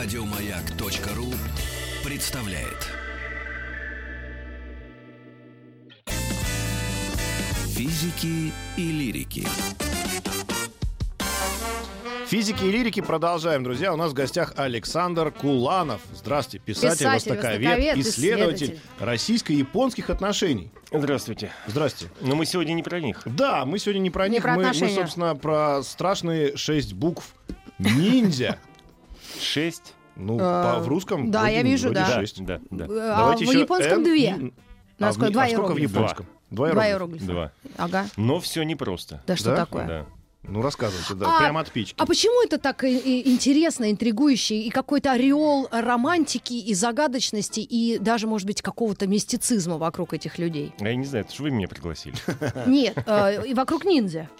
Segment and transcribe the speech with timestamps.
[0.00, 1.26] Радиомаяк.ру
[2.08, 2.86] представляет.
[7.74, 9.44] Физики и лирики.
[12.28, 13.92] Физики и лирики продолжаем, друзья.
[13.92, 16.00] У нас в гостях Александр Куланов.
[16.14, 18.80] Здравствуйте, писатель, Писатель, востоковед, востоковед, исследователь исследователь.
[19.00, 20.70] российско-японских отношений.
[20.92, 21.50] Здравствуйте.
[21.66, 22.06] Здрасте.
[22.20, 23.22] Но мы сегодня не про них.
[23.24, 27.34] Да, мы сегодня не про Не них, про мы, мы, собственно, про страшные шесть букв
[27.80, 28.60] ниндзя.
[29.40, 29.94] Шесть.
[30.18, 32.20] Ну, А, по- в русском да, вроде- я вижу, вроде да.
[32.20, 32.44] шесть.
[32.44, 32.84] Да, да.
[32.84, 34.28] А Давайте в еще японском Н- две.
[34.30, 34.52] Н-
[34.98, 35.32] На а, в- сколько?
[35.32, 36.26] Два а сколько в японском?
[36.50, 37.24] Два Два иероглифа.
[37.26, 37.52] Два.
[37.76, 38.06] Ага.
[38.16, 39.22] Но все непросто.
[39.26, 39.56] Да что Да?
[39.56, 39.86] такое?
[39.86, 40.06] Да.
[40.44, 41.94] Ну, рассказывайте, да, А- прямо от печки.
[41.98, 47.98] А почему это так и- и интересно, интригующе, и какой-то ореол романтики и загадочности, и
[47.98, 50.72] даже, может быть, какого-то мистицизма вокруг этих людей?
[50.80, 52.16] А Я не знаю, это же вы меня пригласили.
[52.66, 54.30] Нет, э, и вокруг ниндзя.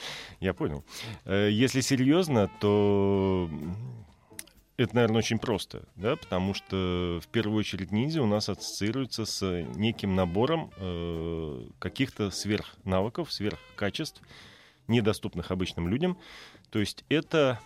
[0.40, 0.82] Я понял.
[1.26, 3.50] Э, Если серьезно, то
[4.78, 9.44] это, наверное, очень просто, да, потому что в первую очередь ниндзя у нас ассоциируется с
[9.74, 14.22] неким набором э, каких-то сверхнавыков, сверхкачеств,
[14.86, 16.16] недоступных обычным людям.
[16.70, 17.58] То есть это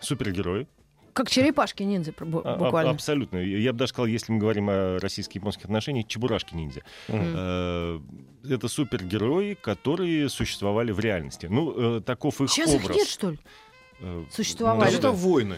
[0.00, 0.68] супергерои,
[1.12, 2.92] Как черепашки ниндзя А- а- буквально.
[2.92, 3.38] Абсолютно.
[3.38, 6.82] Я бы даже сказал, если мы говорим о российско-японских отношениях, чебурашки-ниндзя.
[7.08, 7.98] Э,
[8.48, 11.46] Это супергерои, которые существовали в реальности.
[11.46, 12.96] Ну, э, таков их Сейчас их образ.
[12.96, 13.38] нет, что ли?
[13.98, 14.80] Э, Существовали.
[14.84, 15.08] Даже да.
[15.08, 15.56] это войны.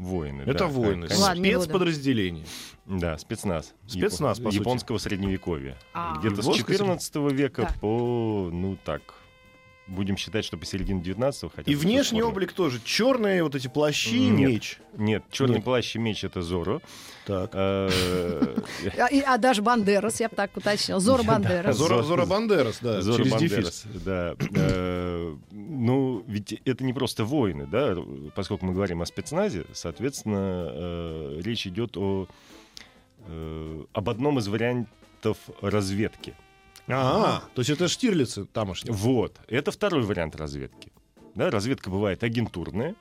[0.00, 0.42] Воины.
[0.42, 1.08] Это да, войны.
[1.08, 1.34] конечно.
[1.36, 2.46] Спецподразделения.
[2.86, 3.74] Да, спецназ.
[3.86, 4.60] Спецназ, Япон- по сути.
[4.60, 5.76] Японского средневековья.
[5.92, 6.16] А.
[6.18, 7.80] Где-то с Японское 14 века Так.
[7.80, 9.02] по, ну так,
[9.90, 12.34] будем считать, что по середине 19 хотя И внешний спорно.
[12.36, 12.80] облик тоже.
[12.84, 14.78] Черные вот эти плащи и меч.
[14.96, 15.64] Нет, черный Нет.
[15.64, 16.80] плащ и меч это Зоро.
[17.26, 17.50] Так.
[17.52, 18.56] Э,
[18.98, 20.98] А, и- а даже Бандерас, я бы так уточнил.
[21.00, 21.76] Зора Бандерас.
[21.76, 24.34] Зора, Зора Бандерас, да, Зоро через Бандерас, да.
[24.56, 27.96] Э, Ну, ведь это не просто воины, да,
[28.34, 32.26] поскольку мы говорим о спецназе, соответственно, э, речь идет о,
[33.92, 36.34] об одном из вариантов разведки.
[36.92, 38.94] А, то есть это Штирлицы тамошние.
[38.94, 40.92] Вот, это второй вариант разведки.
[41.34, 42.94] Да, разведка бывает агентурная,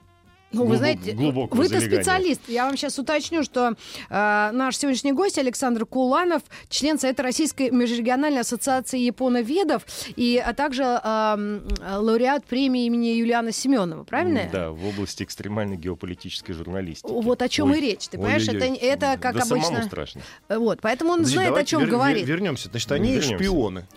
[0.51, 2.41] Ну, вы глубок- знаете, глубокого вы-то специалист.
[2.47, 3.69] Я вам сейчас уточню, что
[4.09, 10.83] э, наш сегодняшний гость Александр Куланов, член Совета Российской межрегиональной ассоциации японоведов, и а также
[10.83, 11.59] э,
[11.97, 14.49] лауреат премии имени Юлиана Семенова, правильно?
[14.51, 17.11] Да, в области экстремальной геополитической журналистики.
[17.11, 18.07] Вот о чем Ой, и речь.
[18.07, 18.77] Ты понимаешь, это, ой-ой-ой.
[18.77, 19.83] это как да самому обычно.
[19.85, 20.21] страшно.
[20.49, 22.25] Вот, поэтому он Подожди, знает, о чем вер- говорит.
[22.25, 22.69] Вернемся.
[22.69, 23.35] Значит, они Вернемся.
[23.35, 23.87] шпионы.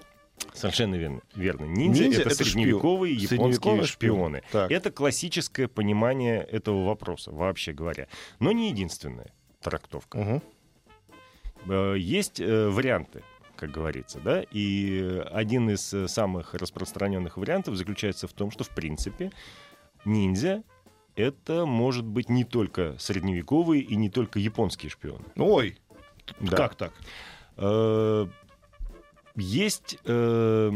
[0.54, 1.20] Совершенно верно.
[1.34, 1.64] верно.
[1.64, 3.22] Ниндзя, Ниндзя это, это средневековые шпион.
[3.22, 4.42] японские Средневековые шпионы.
[4.52, 4.70] Так.
[4.70, 8.06] Это классическое понимание этого вопроса, вообще говоря.
[8.38, 9.32] Но не единственная
[9.62, 10.42] трактовка.
[11.66, 13.22] Э, Есть э, варианты,
[13.56, 18.70] как говорится, да, и один из э, самых распространенных вариантов заключается в том, что в
[18.70, 19.30] принципе
[20.04, 20.64] ниндзя
[21.14, 25.24] это может быть не только средневековые и не только японские шпионы.
[25.36, 25.78] Ой,
[26.40, 26.56] Да.
[26.56, 26.92] как так?
[29.36, 30.72] Есть э,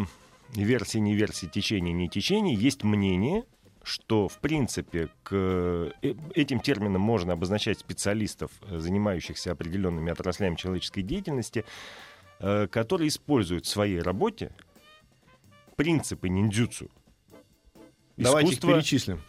[0.55, 3.45] версии, не версии, течение, не течение, есть мнение,
[3.83, 5.93] что, в принципе, к э,
[6.35, 11.65] этим термином можно обозначать специалистов, э, занимающихся определенными отраслями человеческой деятельности,
[12.41, 14.51] э, которые используют в своей работе
[15.77, 16.91] принципы ниндзюцу.
[18.17, 19.21] Давайте их перечислим.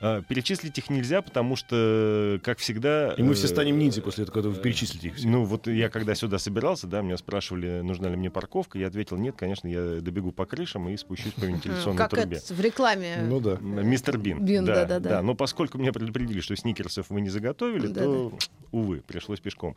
[0.00, 3.12] Э, Перечислить их нельзя, потому что, как всегда...
[3.12, 5.28] И мы все э, станем ниндзя после этого, когда вы перечислите их все.
[5.28, 9.18] Ну, вот я когда сюда собирался, да, меня спрашивали, нужна ли мне парковка, я ответил,
[9.18, 12.38] нет, конечно, я добегу по крышам и спущусь по вентиляционной Как трубе.
[12.38, 13.18] это в рекламе.
[13.28, 13.58] Ну да.
[13.60, 14.44] Мистер Бин.
[14.44, 15.22] Бин, да, да-да-да.
[15.22, 18.02] Но поскольку меня предупредили, что сникерсов вы не заготовили, Да-да.
[18.02, 18.38] то,
[18.72, 19.76] увы, пришлось пешком.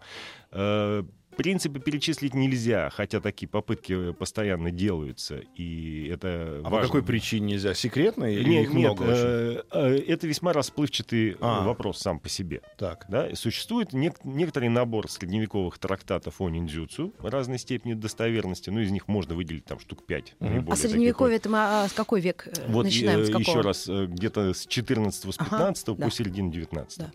[1.34, 6.88] Э, Принципы перечислить нельзя, хотя такие попытки постоянно делаются, и это А по важно.
[6.88, 7.74] какой причине нельзя?
[7.74, 9.14] Секретно или Нет, их нет, много очень?
[9.16, 11.64] э, э, это весьма расплывчатый э, А.
[11.66, 12.62] вопрос сам по себе.
[12.78, 13.06] Так.
[13.10, 19.08] Да, существует нек- некоторый набор средневековых трактатов о ниндзюцу разной степени достоверности, ну, из них
[19.08, 20.36] можно выделить там штук 5.
[20.40, 20.72] Мгм.
[20.72, 23.20] А средневековье это мы а, с какой век э, Вот начинаем?
[23.22, 23.42] э, с какого?
[23.42, 26.06] еще раз, э, где-то с 14 с Ага, 15 да.
[26.06, 27.12] по середину 19 Да.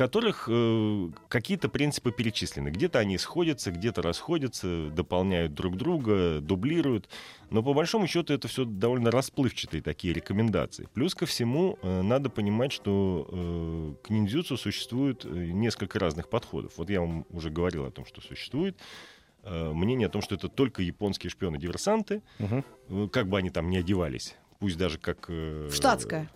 [0.00, 2.70] В которых э, какие-то принципы перечислены.
[2.70, 7.10] Где-то они сходятся, где-то расходятся, дополняют друг друга, дублируют.
[7.50, 10.88] Но по большому счету это все довольно расплывчатые такие рекомендации.
[10.94, 16.72] Плюс ко всему э, надо понимать, что э, к ниндзюцу существует э, несколько разных подходов.
[16.78, 18.78] Вот я вам уже говорил о том, что существует
[19.42, 22.64] э, мнение о том, что это только японские шпионы-диверсанты, Мгм.
[22.88, 25.26] э, как бы они там ни одевались, пусть даже как...
[25.28, 26.30] э, В штатское.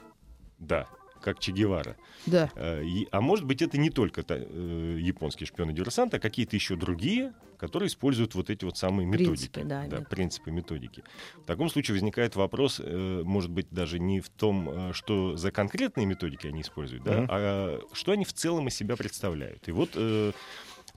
[0.58, 0.86] Да,
[1.24, 1.96] как Че Гевара.
[2.26, 2.50] Да.
[2.54, 7.86] Э, А может быть, это не только э, японские шпионы-диверсанты, а какие-то еще другие, которые
[7.88, 9.48] используют вот эти вот самые методики.
[9.48, 10.08] Принципы, да, метод.
[10.10, 11.02] принципы, методики.
[11.42, 16.04] В таком случае возникает вопрос, э, может быть, даже не в том, что за конкретные
[16.06, 17.26] методики они используют, да, Мгм.
[17.30, 19.66] а что они в целом из себя представляют.
[19.68, 19.90] И вот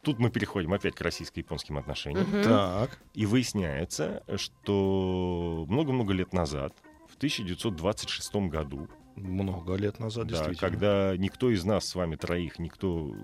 [0.03, 2.27] тут мы переходим опять к российско-японским отношениям.
[2.29, 2.43] Мгм.
[2.43, 2.99] Так.
[3.13, 6.73] И выясняется, что много-много лет назад,
[7.09, 10.69] в 1926 году, Много лет назад, да, действительно.
[10.69, 13.15] когда никто из нас с вами троих, никто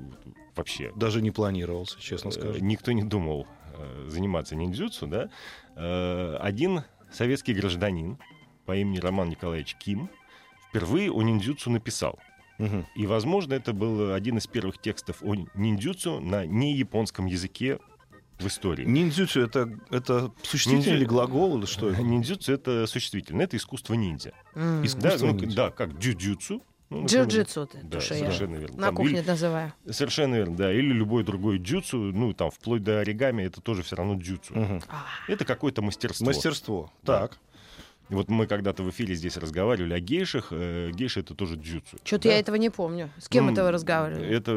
[0.56, 2.60] вообще, Даже не планировался, честно э, скажу.
[2.60, 3.46] никто не думал
[3.76, 5.30] э, заниматься ниндзюцу, да,
[5.76, 6.82] э, один
[7.12, 8.18] советский гражданин
[8.66, 10.10] по имени Роман Николаевич Ким
[10.70, 12.18] впервые о ниндзюцу написал.
[12.58, 12.88] Мгм.
[12.96, 17.80] И, возможно, это был один из первых текстов о ниндзюцу на неяпонском языке
[18.44, 18.86] в истории.
[18.86, 22.02] Ниндзюцу это, это существительное Ниндзю- или глагол, или что это?
[22.02, 24.34] Ниндзюцу— это существительное, это искусство ниндзя.
[24.56, 24.86] М.
[24.86, 25.56] Искусство Да, ну, ниндзя.
[25.56, 26.62] да, как джуджутсу.
[26.90, 27.06] ну.
[27.06, 28.76] Джиу-джитсу, ты, Да, то, что я совершенно верно.
[28.78, 29.74] на Там кухне или- называю.
[29.90, 30.72] Совершенно верно, да.
[30.72, 34.54] Или любой другой джутсу, ну, там, вплоть до оригами, это тоже все равно джутсу.
[34.54, 34.82] Мгм.
[34.90, 36.26] А, Это какое-то мастерство.
[36.28, 36.92] Мастерство.
[37.02, 37.22] Да.
[37.22, 37.40] Так.
[38.10, 40.48] Вот мы когда-то в эфире здесь разговаривали о гейшах.
[40.52, 41.98] Э, Гейша— это тоже джутсу.
[42.04, 42.34] Что-то Да?
[42.34, 43.10] я этого не помню.
[43.18, 44.28] С кем Ну, это вы разговаривали?
[44.28, 44.52] Это...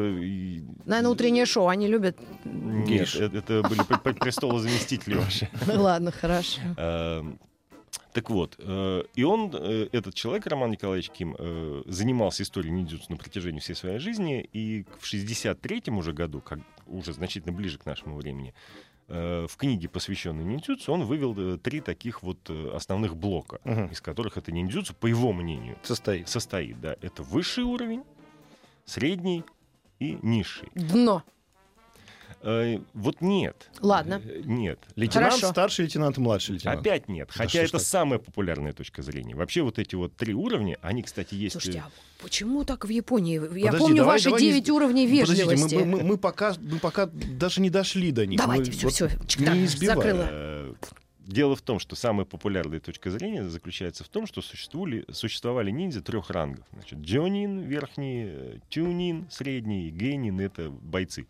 [0.85, 1.67] Наверное, утреннее шоу.
[1.67, 2.17] Они любят...
[2.45, 3.15] Нет, Гейш.
[3.15, 3.81] это, это были
[4.13, 5.49] престолозаместители вообще.
[5.65, 6.59] Ладно, хорошо.
[6.77, 7.39] Эм,
[8.13, 13.05] Так вот, э, и он, э, этот человек, Роман Николаевич Ким, э, занимался историей ниндзюцу
[13.09, 17.85] на протяжении всей своей жизни, и в 63-м уже году, как уже значительно ближе к
[17.85, 23.15] нашему времени, э, в книге, посвященной ниндзюцу, он вывел э, три таких вот э, основных
[23.15, 23.85] блока, Мгм.
[23.87, 26.27] из которых это ниндзюцу, по его мнению, Состоит.
[26.27, 26.79] состоит.
[26.81, 28.03] Да, это высший уровень,
[28.85, 29.43] средний
[29.99, 30.69] и низший.
[30.75, 31.23] Дно.
[32.41, 33.69] Э, Вот нет.
[33.81, 34.21] Ладно.
[34.23, 34.79] Э, Нет.
[34.95, 35.49] Лейтенант, Хорошо.
[35.51, 36.79] старший лейтенант и младший лейтенант.
[36.81, 37.27] Опять нет.
[37.29, 37.81] Да Хотя это так?
[37.81, 39.35] самая популярная точка зрения.
[39.35, 41.53] Вообще вот эти вот три уровня, они, кстати, есть...
[41.53, 41.89] Слушайте, а
[42.21, 43.35] почему так в Японии?
[43.57, 45.75] Я Подожди, помню давай- ваши давай не- 9 уровней Подождите, мы- вежливости.
[45.75, 48.39] мы, мы- мы пока, мы пока даже не дошли до них.
[48.39, 49.95] Давайте, Мы всё, вот всё, не избивай.
[49.95, 50.27] закрыла.
[50.29, 50.73] э,
[51.25, 56.01] Дело в том, что самая популярная точка зрения заключается в том, что существовали, существовали ниндзя
[56.01, 56.63] трех рангов.
[56.71, 61.27] Значит, джонин верхний, тюнин средний, и гейнин— это бойцы.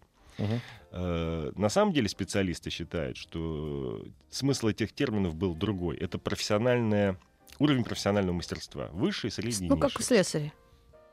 [0.92, 5.98] Э, На самом деле специалисты считают, что смысл этих терминов был другой.
[5.98, 7.18] Это профессиональная
[7.60, 8.88] уровень профессионального мастерства.
[8.94, 10.04] Высший, средний, Ну, как низший.
[10.04, 10.54] в слесаре.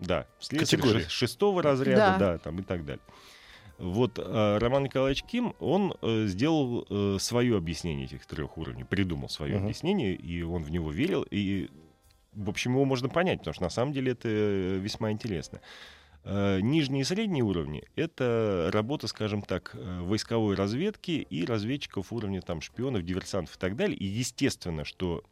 [0.01, 2.19] Да, слесарь шестого разряда, Да.
[2.19, 2.39] да.
[2.39, 3.03] там и так далее.
[3.79, 9.29] Вот э, Роман Николаевич Ким, он э, сделал э, свое объяснение этих трех уровней, придумал
[9.29, 9.65] свое Мгм.
[9.65, 11.69] объяснение, и он в него верил, и,
[12.35, 15.61] в общем, его можно понять, потому что на самом деле это весьма интересно.
[16.25, 22.41] Э, Нижние и средние уровни— это работа, скажем так, э, войсковой разведки и разведчиков уровня
[22.41, 23.97] там, шпионов, диверсантов и так далее.
[23.97, 25.23] И естественно, что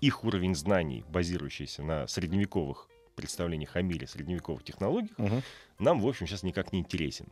[0.00, 5.42] их уровень знаний, базирующийся на средневековых представлениях о мире, средневековых технологиях, Мгм.
[5.78, 7.26] нам, в общем, сейчас никак не интересен.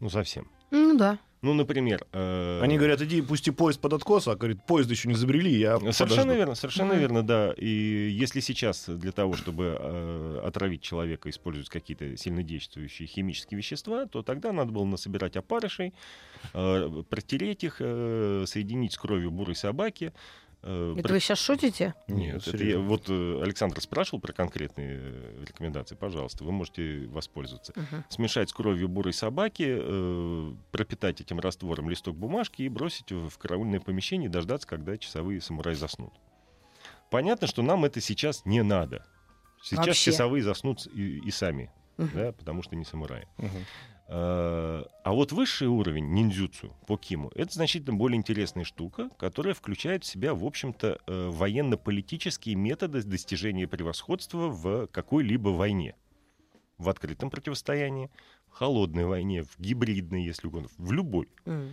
[0.00, 0.50] Ну, совсем.
[0.70, 1.18] Ну да.
[1.44, 2.04] Ну, например...
[2.12, 5.78] э, Они говорят, иди пусти поезд под откос, а говорит, поезд еще не забрели, я
[5.78, 6.32] Совершенно подожду.
[6.34, 7.52] верно, совершенно верно, да.
[7.56, 14.22] И если сейчас для того, чтобы э, отравить человека, используют какие-то сильнодействующие химические вещества, то
[14.22, 15.92] тогда надо было насобирать опарышей,
[16.54, 20.12] э, протереть их, э, соединить с кровью бурой собаки.
[20.64, 21.94] Э, Это про- вы сейчас шутите?
[22.08, 27.72] Нет, это я- вот э, Александр спрашивал про конкретные э, рекомендации, пожалуйста, вы можете воспользоваться.
[27.76, 28.04] Мгм.
[28.08, 33.80] Смешать с кровью бурой собаки, э, пропитать этим раствором листок бумажки и бросить в караульное
[33.80, 36.12] помещение и дождаться, когда часовые самураи заснут.
[37.10, 39.06] Понятно, что нам это сейчас не надо.
[39.62, 40.10] Сейчас Вообще.
[40.10, 42.10] часовые заснут и, и сами, Мгм.
[42.14, 43.26] да, потому что не самураи.
[43.38, 43.64] Мгм.
[44.06, 50.06] А вот высший уровень ниндзюцу по киму это значительно более интересная штука, которая включает в
[50.06, 55.94] себя, в общем-то, э, военно-политические методы достижения превосходства в какой-либо войне.
[56.76, 58.10] В открытом противостоянии,
[58.48, 61.28] в холодной войне, в гибридной, если угодно, в любой.
[61.46, 61.70] М.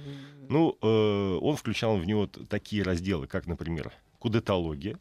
[0.47, 4.97] Ну, э, он включал в него такие разделы, как, например, кудетология.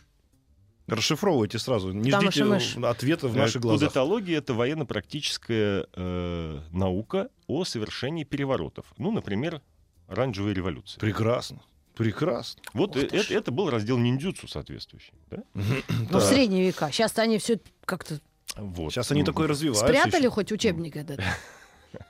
[0.91, 2.77] Расшифровывайте сразу, не Там ждите ошибаешь.
[2.83, 3.89] ответа в Э, наших глазах.
[3.89, 8.87] Кудетология— это военно-практическая э, наука о совершении переворотов.
[8.99, 9.63] Ну, например,
[10.09, 11.01] оранжевая революция.
[11.01, 11.61] Прекрасно,
[11.97, 12.63] прекрасно.
[12.75, 15.13] Вот э- ты это, это был раздел ниндзюцу соответствующий.
[15.31, 15.39] да?
[15.55, 16.91] Ну, в средние века.
[16.93, 18.21] Сейчас они все как-то
[18.57, 18.93] Вот.
[18.93, 19.87] Сейчас они М, такое развиваются.
[19.87, 20.31] спрятали еще.
[20.31, 21.21] хоть учебник этот.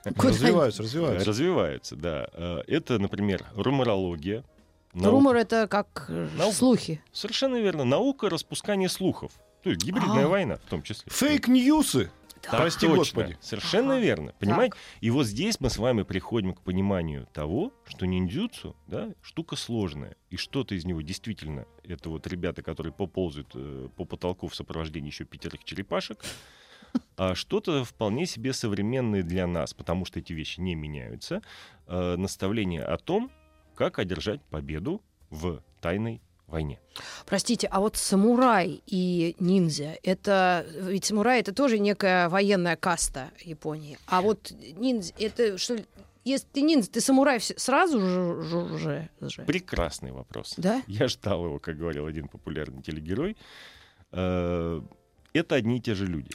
[0.03, 1.29] Развиваются, э, развиваются.
[1.29, 2.27] Развивается, да.
[2.33, 4.43] Э, Это, например, руморология.
[4.93, 6.55] Наука- Румор это как э, Наука.
[6.55, 7.01] слухи.
[7.11, 7.83] Совершенно верно.
[7.85, 9.31] Наука распускания слухов.
[9.63, 10.27] То есть гибридная А.
[10.27, 11.11] война в том числе.
[11.11, 12.11] Фейк-ньюсы.
[12.41, 12.97] Так Прости точно.
[12.97, 13.37] господи.
[13.39, 14.01] Совершенно Ага.
[14.03, 14.33] верно.
[14.39, 14.75] Понимаете?
[14.99, 20.15] И вот здесь мы с вами приходим к пониманию того, что ниндзюцу, да, штука сложная,
[20.31, 25.09] и что-то из него действительно Это вот ребята, которые поползают э, по потолку в сопровождении
[25.09, 26.23] еще пятерых черепашек.
[27.17, 31.41] А что-то вполне себе современное для нас, потому что эти вещи не меняются.
[31.87, 33.31] Э, наставление о том,
[33.81, 36.79] как одержать победу в тайной войне.
[37.25, 43.97] Простите, а вот самурай и ниндзя, это ведь самурай это тоже некая военная каста Японии.
[44.05, 45.85] А вот ниндзя, это что ли-
[46.23, 49.41] если ты ниндзя, ты самурай сразу же, же, же, же?
[49.45, 50.53] Прекрасный вопрос.
[50.57, 50.83] Да?
[50.85, 53.35] Я ждал его, как говорил один популярный телегерой.
[54.11, 54.79] Э,
[55.33, 56.29] Это одни и те же люди.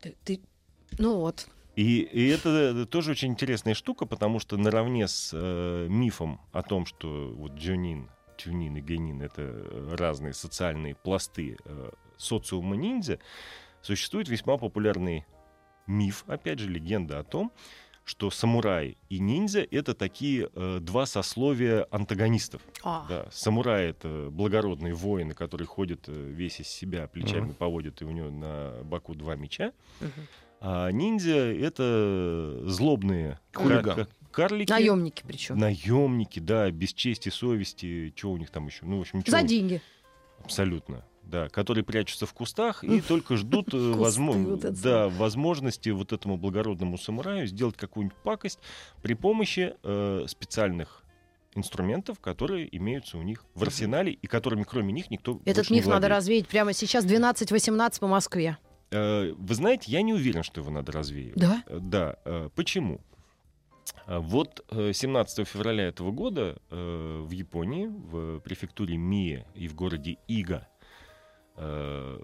[0.00, 0.40] Ты, ты-
[0.98, 1.46] ну вот.
[1.76, 6.84] И, и это тоже очень интересная штука, потому что наравне с э, мифом о том,
[6.84, 13.18] что вот джонин, тюнин и генин— это э, разные социальные пласты э, социума ниндзя,
[13.82, 15.24] существует весьма популярный
[15.86, 17.52] миф, опять же, легенда о том,
[18.04, 22.62] что самурай и ниндзя— это такие э, два сословия антагонистов.
[22.82, 27.54] А, Да, самурай— это благородные воины, которые ходят э, весь из себя, плечами Мгм.
[27.54, 29.72] поводят, и у него на боку два меча.
[30.00, 30.26] мгм.
[30.60, 33.82] А ниндзя— это злобные Хулиган.
[33.82, 34.70] ка- ка- карлики.
[34.70, 35.58] Наемники причем.
[35.58, 38.84] Наемники, да, без чести, совести, что у них там еще?
[38.84, 39.80] Ну, в общем, чё За деньги.
[40.44, 41.04] Абсолютно.
[41.22, 43.68] Да, которые прячутся в кустах и только ждут
[44.82, 48.58] да, возможности вот этому благородному самураю сделать какую-нибудь пакость
[49.00, 51.04] при помощи э, специальных
[51.54, 56.08] инструментов, которые имеются у них в арсенале и которыми кроме них никто Этот миф надо
[56.08, 58.58] развеять прямо сейчас 12-18 по Москве.
[58.90, 61.38] Э, Вы знаете, я не уверен, что его надо развеивать.
[61.38, 61.62] Да?
[61.66, 62.16] Э, Да.
[62.24, 63.00] э, Почему?
[64.06, 70.66] Вот э, 17 февраля этого года в Японии, в префектуре Мие и в городе Ига,
[71.56, 72.20] э,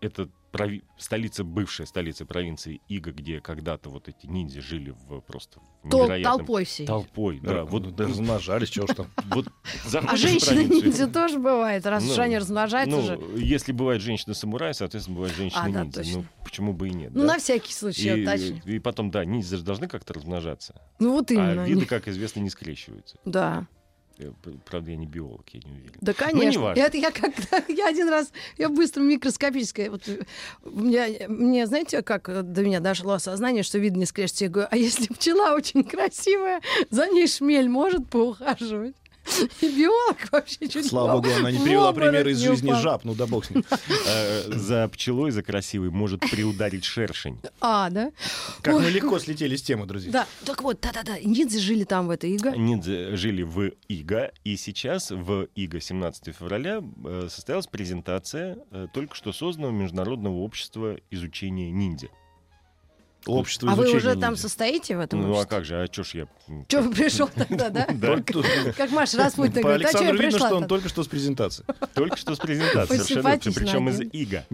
[0.00, 5.60] это прови- столица, бывшая столица провинции Ига, где когда-то вот эти ниндзя жили в просто
[5.82, 6.38] в невероятном...
[6.38, 6.86] толпой всей.
[6.86, 7.54] Толпой, да.
[7.54, 9.06] Да, Вот, вот да, размножались, чего ж там.
[9.26, 9.46] вот
[9.84, 13.18] А заходишь в женщины провинцию- ниндзя тоже бывает, раз уж Ну, они размножаются ну, же.
[13.36, 15.84] если бывает женщина-самурай, соответственно, бывает женщина-ниндзя.
[15.84, 16.18] да, точно.
[16.18, 17.34] ну, почему бы и нет, Ну, да?
[17.34, 18.60] на всякий случай, уточню.
[18.64, 20.80] И, и потом, да, ниндзя же должны как-то размножаться.
[20.98, 21.62] Ну вот именно.
[21.62, 23.16] А виды, как известно, не скрещиваются.
[23.24, 23.66] Да.
[24.20, 24.32] Э,
[24.66, 25.94] Правда, я не биолог, я не уверен.
[26.00, 26.50] Да, конечно.
[26.60, 26.80] неважно.
[26.80, 30.02] это я когда я один раз, я быстро микроскопическое, вот
[30.64, 34.76] меня, мне, знаете, как до меня дошло осознание, что видно не скажете, я говорю, а
[34.76, 36.60] если пчела очень красивая,
[36.90, 38.96] за ней шмель может поухаживать?
[39.60, 43.26] И биолог вообще чуть Слава богу, она не привела примеры из жизни жаб, ну да
[43.26, 43.64] бог с ним.
[44.06, 47.38] Э, За пчелой, за красивой, может приударить шершень.
[47.60, 48.12] А, да?
[48.62, 50.10] Как мы легко слетели с темы, друзья.
[50.10, 52.50] Да, так вот, да-да-да, индийцы жили там, в этой Иго.
[52.50, 59.14] Ниндзя жили в Иго, и сейчас в Иго 17 февраля э, состоялась презентация э, только
[59.14, 62.08] что созданного Международного общества изучения ниндзя.
[63.26, 65.50] Общество А вы изучения уже там состоите в этом Ну а обществе?
[65.56, 66.28] как же, а чё ж я...
[66.68, 67.86] Чё вы пришел тогда, да?
[68.76, 71.64] Как Маша Распутина говорит, а чё я видно, что он только что с презентации.
[71.94, 74.00] Только что с презентацией, Очень совершенно причем из.
[74.00, 74.46] ИГА.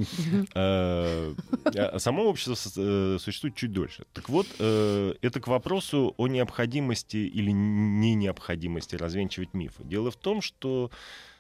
[0.55, 4.05] Э, а Само общество э, существует чуть дольше.
[4.13, 9.85] Так вот, э, это к вопросу о необходимости или не необходимости развенчивать мифы.
[9.85, 10.91] Дело в том, что,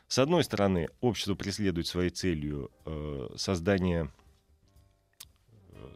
[0.09, 2.71] с одной стороны, общество преследует своей целью
[3.37, 4.11] создание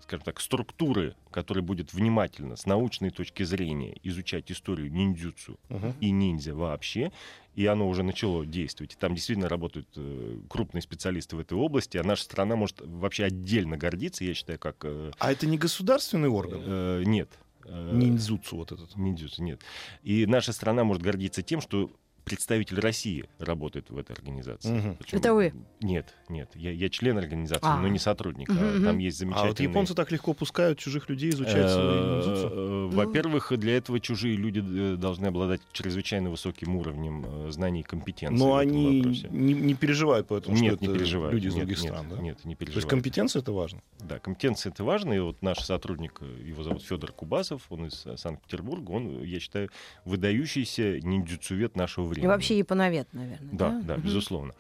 [0.03, 5.95] скажем так, структуры, которая будет внимательно, с научной точки зрения, изучать историю ниндзюцу Мгм.
[6.01, 7.13] и ниндзя вообще,
[7.55, 8.95] и оно уже начало действовать.
[8.95, 13.25] И там действительно работают э, крупные специалисты в этой области, а наша страна может вообще
[13.25, 14.77] отдельно гордиться, я считаю, как...
[14.85, 16.61] э, А это не государственный орган?
[16.65, 17.29] э, нет.
[17.65, 18.97] Э, Ниндзюцу вот этот.
[18.97, 19.61] Ниндзюцу, нет.
[20.03, 21.91] И наша страна может гордиться тем, что
[22.25, 24.71] представитель России работает в этой организации.
[24.71, 24.97] Мгм.
[24.97, 25.53] Причем- Это вы?
[25.81, 26.51] Нет, нет.
[26.55, 27.81] Я, я член организации, А.
[27.81, 28.49] но не сотрудник.
[28.49, 29.51] Мгм, а там есть А замечательные...
[29.51, 32.49] вот японцы так легко пускают чужих людей изучать свои ниндзюцу.
[32.53, 37.83] Э, Во-первых, для этого чужие люди э, должны обладать чрезвычайно высоким уровнем э, знаний и
[37.83, 38.39] компетенции.
[38.39, 39.01] Но они
[39.31, 41.35] не, не переживают поэтому, Нет, что не это переживают.
[41.35, 42.17] люди из нет, других нет, стран, да?
[42.23, 42.91] Нет, не То есть переживают.
[42.91, 43.83] компетенция это важно.
[44.01, 45.13] Да, компетенция это важно.
[45.13, 49.41] И вот наш сотрудник, э, его зовут Федор Кубасов, он из э, Санкт-Петербурга, он, я
[49.41, 49.71] считаю,
[50.05, 52.20] выдающийся ниндзюцувед нашего времени.
[52.25, 53.53] И вообще японовед, наверное.
[53.53, 54.03] Да, да, Мгм.
[54.05, 54.55] безусловно.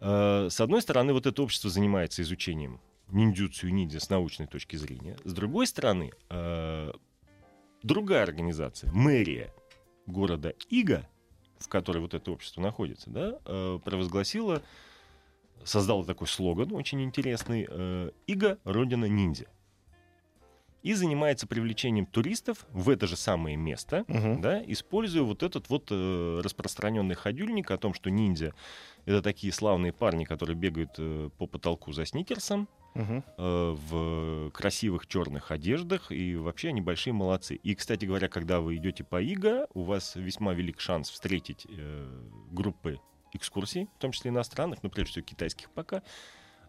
[0.00, 4.76] Э, С одной стороны, вот это общество занимается изучением ниндзюцу и ниндзя с научной точки
[4.76, 5.16] зрения.
[5.24, 6.92] С другой стороны, э,
[7.82, 9.52] другая организация, мэрия
[10.06, 11.08] города Ига,
[11.58, 14.62] в которой вот это общество находится, да, э, провозгласила,
[15.64, 17.68] создала такой слоган очень интересный
[18.26, 19.46] «Ига– родина ниндзя».
[20.82, 24.40] И занимается привлечением туристов в это же самое место, Мгм.
[24.40, 28.52] да, используя вот этот вот э, распространенный ходюльник о том, что ниндзя
[29.06, 33.22] это такие славные парни, которые бегают э, по потолку за сникерсом Мгм.
[33.38, 37.54] э, в красивых черных одеждах, и вообще они большие молодцы.
[37.54, 42.28] И, кстати говоря, когда вы идете по ИГА, у вас весьма велик шанс встретить э,
[42.50, 42.98] группы
[43.32, 46.02] экскурсий, в том числе иностранных, но прежде всего китайских пока,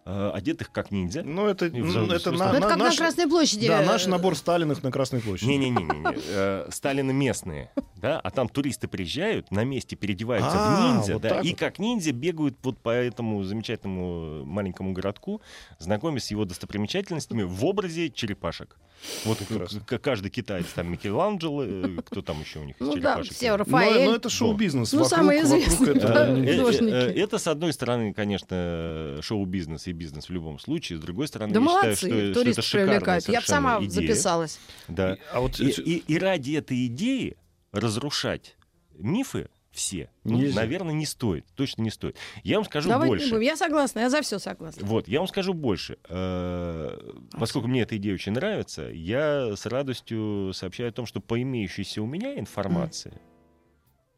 [0.06, 1.24] э, одетых как ниндзя.
[1.24, 3.68] Ну, это, в ну, это Ну, на, Ну, это как наш, на Красной площади.
[3.68, 5.50] да, э, наш набор Сталиных на Красной площади.
[5.50, 5.88] Не-не-не,
[6.30, 11.22] э, Сталины местные, да, а там туристы приезжают, на месте переодеваются в А, ниндзя, вот
[11.22, 15.42] да, и как ниндзя бегают вот по этому замечательному маленькому городку,
[15.80, 18.78] знакомясь с его достопримечательностями в образе черепашек.
[19.26, 19.82] Вот Прекрасно.
[19.82, 21.66] к- каждый китаец, там Микеланджело,
[22.06, 23.34] кто там еще у них из Ну да, черепашек?
[23.34, 24.06] все, Но, Рафаэль.
[24.10, 24.94] но это шоу-бизнес.
[24.94, 25.96] Ну, вокруг, самый вокруг известный.
[25.98, 26.28] этого Да.
[26.30, 26.94] Э, э, художники.
[26.94, 30.98] э, Это, с одной стороны, конечно, шоу-бизнес и бизнес в любом случае.
[31.00, 33.28] С другой стороны, Да я считаю, молодцы, что, что это шикарная привлекают.
[33.30, 33.90] Я бы сама идея.
[33.90, 34.60] записалась.
[34.88, 35.18] Да.
[35.32, 37.38] А вот И, и- и ради этой идеи
[37.72, 38.56] разрушать
[38.98, 41.46] мифы все, ну, наверное, не стоит.
[41.56, 42.16] Точно не стоит.
[42.44, 43.30] Я вам скажу Давайте не больше.
[43.34, 43.42] будем.
[43.42, 44.86] Я согласна, я за все согласна.
[44.86, 45.98] Вот, я вам скажу больше.
[46.10, 46.96] Э,
[47.32, 52.04] Поскольку мне эта идея очень нравится, я с радостью сообщаю о том, что по имеющейся
[52.04, 53.20] у меня информации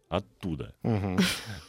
[0.10, 0.74] оттуда.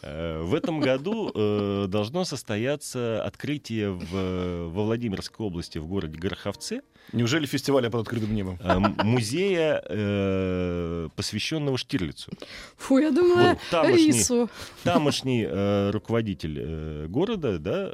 [0.02, 6.80] Э, В этом году э, должно состояться открытие в, во Владимирской области, в городе Гороховце,
[7.12, 8.58] Неужели фестиваля под открытым небом?
[8.60, 12.32] э, музея, э, посвященного Штирлицу.
[12.76, 14.50] Фу, я думала, Вот, тамошний, рису.
[14.82, 15.46] тамошний
[15.92, 17.92] руководитель города, да,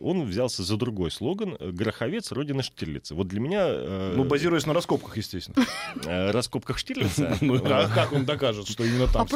[0.00, 3.14] он взялся за другой слоган «Гороховец, родина Штирлица».
[3.14, 3.68] Вот для меня...
[4.14, 5.64] Ну, базируясь на раскопках, естественно.
[6.32, 7.36] раскопках Штирлица...
[7.46, 9.22] Ну, а как он докажет, что именно там?
[9.22, 9.26] А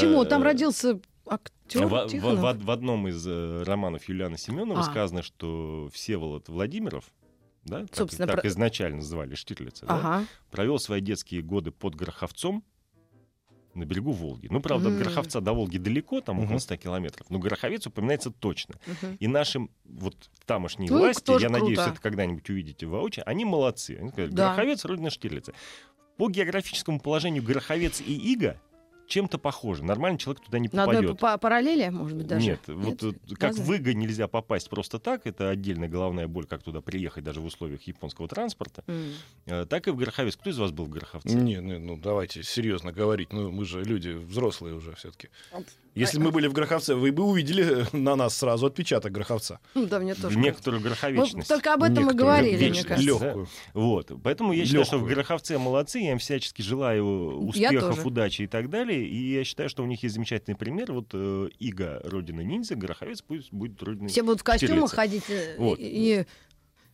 [0.00, 0.22] почему?
[0.24, 2.56] э, Там родился актер В, в- Тихонов.
[2.56, 4.82] в- в одном из э, романов Юлиана Семенова А.
[4.82, 7.04] сказано, что Всеволод Владимиров,
[7.64, 10.24] да, так, Собственно, так про- изначально звали Штирлица, да, Ага.
[10.50, 12.64] провел свои детские годы под Гороховцом
[13.74, 14.48] на берегу Волги.
[14.50, 14.98] Ну, правда, от М.
[14.98, 16.58] Гороховца до Волги далеко, там около Мгм.
[16.60, 18.74] 100 километров, но Гороховец упоминается точно.
[18.86, 19.14] Мгм.
[19.20, 21.92] И нашим вот тамошние Ну, власти, я надеюсь, круто.
[21.92, 23.96] это когда-нибудь увидите воочию, они молодцы.
[24.00, 24.46] Они сказали, Да.
[24.46, 25.52] Гороховец, родина Штирлица.
[26.16, 28.60] По географическому положению Гороховец и Ига
[29.10, 29.84] чем-то похожи.
[29.84, 31.18] Нормальный человек туда не попадет.
[31.18, 32.46] па- параллели, может быть, даже?
[32.46, 33.64] Нет, вот э, как Разве?
[33.64, 37.44] в Иго нельзя попасть просто так, это отдельная головная боль, как туда приехать даже в
[37.44, 38.84] условиях японского транспорта,
[39.46, 40.36] э, так и в Гороховец.
[40.36, 41.28] Кто из вас был в Гороховце?
[41.36, 43.32] Не, не, ну давайте серьезно говорить.
[43.32, 45.28] Ну, мы же люди взрослые уже все-таки.
[45.52, 45.66] Вот.
[45.96, 49.58] Если мы были в Гроховце, вы бы увидели на нас сразу отпечаток Гроховца.
[49.74, 50.38] Ну, Да, мне тоже.
[50.38, 51.06] В некоторую кажется.
[51.08, 51.48] гороховечность.
[51.50, 53.06] Вот только об этом и Некоторую говорили, мне кажется.
[53.06, 53.48] Легкую.
[53.74, 54.12] Вот.
[54.22, 55.16] Поэтому я считаю, что в Лёгкую.
[55.16, 57.04] Гороховце молодцы, я им всячески желаю
[57.40, 58.99] успехов, удачи и так далее.
[59.04, 60.92] И я считаю, что у них есть замечательный пример.
[60.92, 64.08] Вот э, Ига родина ниндзя, Гороховец пусть будет родиной...
[64.08, 65.78] Все будут в костюмах ходить э, Вот.
[65.80, 66.24] и,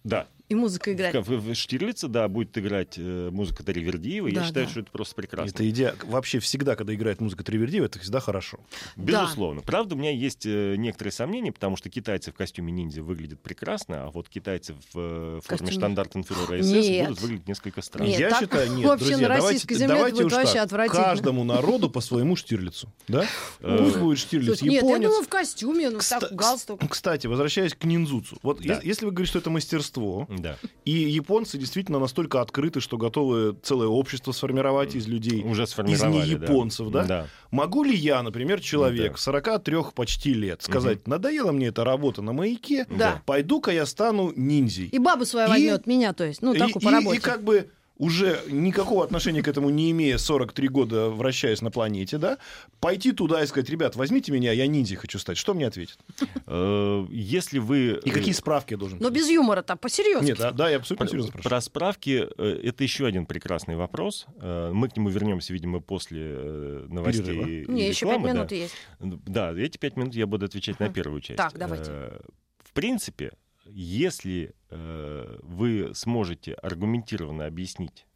[0.05, 1.15] Да, и музыка играть.
[1.15, 4.29] в, в- в Штирлице, да, будет играть э, музыка Дарьи Вердиева.
[4.29, 4.71] я Да, считаю, да.
[4.71, 5.51] что это просто прекрасно.
[5.51, 5.95] Это идея.
[6.05, 8.59] Вообще всегда, когда играет музыка Тривердиева, это всегда хорошо.
[8.97, 9.63] Безусловно.
[9.63, 14.05] Правда, у меня есть э, некоторые сомнения, потому что китайцы в костюме ниндзя выглядят прекрасно,
[14.07, 15.73] а вот китайцы в э, форме Костюме.
[15.73, 17.09] штандарт-инферора СС Нет.
[17.09, 18.09] будут выглядеть несколько странно.
[18.09, 20.63] Нет, Я так считаю, нет, вообще друзья, на давайте, земле давайте будет уж вообще так.
[20.65, 21.05] отвратительно.
[21.05, 22.93] Каждому народу по своему Штирлицу.
[23.09, 23.27] Да?
[23.61, 25.09] Э, Пусть будет Штирлиц Слушай, Нет, я японец.
[25.09, 26.81] думаю, в костюме, ну так, галстук.
[26.89, 28.39] Кстати, возвращаясь к ниндзюцу.
[28.43, 28.81] Вот Да.
[28.83, 33.89] если вы говорите, что это мастерство, Да, и японцы действительно настолько открыты, что готовы целое
[33.89, 36.35] общество сформировать из людей, уже из сформировали.
[36.35, 36.47] да.
[36.47, 37.05] неяпонцев, да?
[37.05, 37.27] Да.
[37.51, 39.19] Могу ли я, например, человек Да.
[39.19, 43.23] 43 почти лет, сказать, надоела мне эта работа на маяке, Да.
[43.27, 44.87] пойду-ка я стану ниндзей.
[44.89, 46.43] И бабу свою И- возьмет, меня, то есть.
[46.43, 47.19] Ну, такую и, по работе.
[47.19, 52.19] и как бы уже никакого отношения к этому не имея 43 года, вращаясь на планете,
[52.19, 52.39] да,
[52.81, 55.37] пойти туда и сказать, ребят, возьмите меня, я ниндзей хочу стать.
[55.39, 55.99] Что мне ответят?
[56.47, 58.01] Э, Если вы...
[58.05, 60.27] И какие справки я должен Но без юмора-то, по-серьезки.
[60.27, 61.51] Нет, да, да, я абсолютно серьезно спрашиваю.
[61.51, 64.27] про справки э, это еще один прекрасный вопрос.
[64.41, 67.25] Э, Мы к нему вернемся, видимо, после э, новостей.
[67.25, 67.49] Перерыва.
[67.49, 68.33] и Не, еще пять да.
[68.33, 68.75] минут есть.
[69.01, 71.39] Да, эти пять минут я буду отвечать на первую часть.
[71.39, 71.91] Так, давайте.
[71.91, 72.21] Э,
[72.63, 73.33] В принципе,
[73.69, 78.07] если э, вы сможете аргументированно объяснить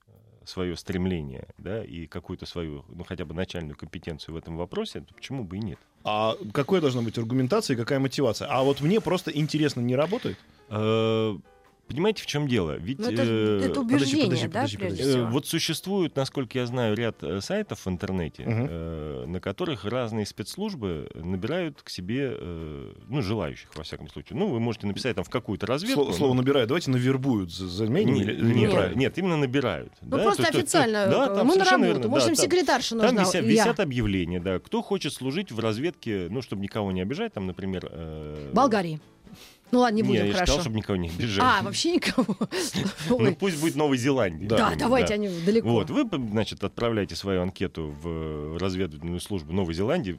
[0.45, 5.15] свое стремление, да, и какую-то свою, ну, хотя бы начальную компетенцию в этом вопросе, то
[5.15, 5.79] почему бы и нет?
[6.05, 8.49] А какой должна быть аргументация и какая мотивация?
[8.49, 10.39] А вот мне просто интересно, не работает?
[11.91, 12.77] Понимаете, в чем дело?
[12.79, 15.03] Ведь Ну, это, э, это убеждение, подожди, да, подожди, прежде подожди.
[15.03, 15.27] Э, всего?
[15.33, 18.67] Вот существует, насколько я знаю, ряд э, сайтов в интернете, Мгм.
[18.71, 24.39] э, на которых разные спецслужбы набирают к себе, э, ну, желающих, во всяком случае.
[24.39, 26.03] Ну, вы можете написать там в какую-то разведку.
[26.05, 26.69] Слово, слово набирают.
[26.69, 27.51] Давайте навербуют.
[27.53, 28.25] за- Заменим не-
[28.55, 29.93] нет, нет, именно набирают.
[30.03, 31.07] Ну, да, просто то официально.
[31.09, 31.85] да, э, там мы на работу.
[31.87, 33.23] верно, Может, да, им там- секретарша Там нужна.
[33.23, 33.51] висят, я.
[33.51, 34.59] висят объявления, да.
[34.61, 37.89] Кто хочет служить в разведке, ну, чтобы никого не обижать, там, например...
[37.91, 39.01] э, Болгарии.
[39.73, 40.47] Ну ладно, не Не, будем, я хорошо.
[40.47, 41.45] считал, чтобы никого не обижать.
[41.45, 42.37] А, вообще никого.
[43.09, 44.47] Ну, пусть будет Новой Зеландии.
[44.47, 45.15] Да, Да, давайте, да.
[45.15, 45.69] они далеко.
[45.69, 50.19] Вот, вы, значит, отправляете свою анкету в разведывательную службу Новой Зеландии.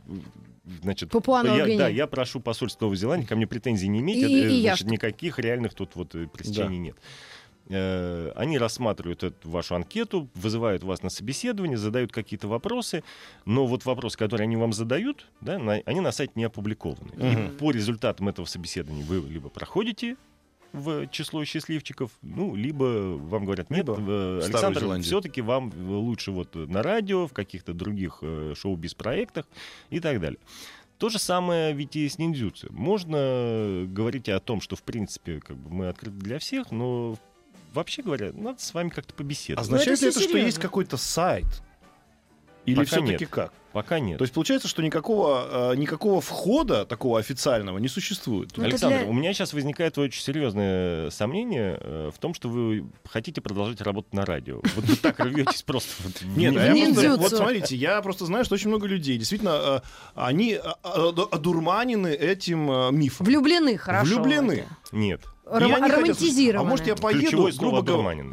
[0.83, 4.49] Значит, я, да, я прошу посольство Новой Зеландии, ко мне претензий не иметь, И- э,
[4.51, 6.95] и я значит, никаких реальных тут вот э, пресечений нет.
[7.69, 13.03] Э, они рассматривают эту вашу анкету, вызывают вас на собеседование, задают какие-то вопросы,
[13.45, 17.11] но вот вопросы, которые они вам задают, да, на- они на сайте не опубликованы.
[17.15, 17.47] Мгм.
[17.47, 20.15] И по результатам этого собеседования вы либо проходите
[20.73, 26.55] в число счастливчиков, ну, либо вам говорят, нет, Либо э, Александр, все-таки вам лучше вот
[26.55, 29.45] на радио, в каких-то других э, шоу-биз-проектах
[29.89, 30.39] и так далее.
[30.97, 32.67] То же самое ведь и с ниндзюцу.
[32.71, 37.17] Можно говорить о том, что, в принципе, как бы мы открыты для всех, но
[37.73, 39.65] вообще говоря, надо с вами как-то побеседовать.
[39.67, 41.45] Означает это ли всё это, что есть какой-то сайт?
[42.65, 43.53] Или все-таки как?
[43.73, 44.17] Пока нет.
[44.17, 48.51] То есть получается, что никакого, э, никакого входа такого официального не существует.
[48.57, 52.49] Ну, это Александр, для- у меня сейчас возникает очень серьезное сомнение э, в том, что
[52.49, 54.57] вы хотите продолжать работать на радио.
[54.75, 55.89] Вот вы так рветесь просто.
[56.35, 60.59] Нет, а вот смотрите, я просто знаю, что очень много людей действительно, э, они э,
[60.83, 63.25] э, одурманены этим э, мифом.
[63.25, 64.05] Влюблены, хорошо.
[64.15, 64.67] Влюблены.
[64.91, 65.21] Нет.
[65.51, 66.65] Ром- романтизированы.
[66.67, 67.81] А может, я поеду, грубо,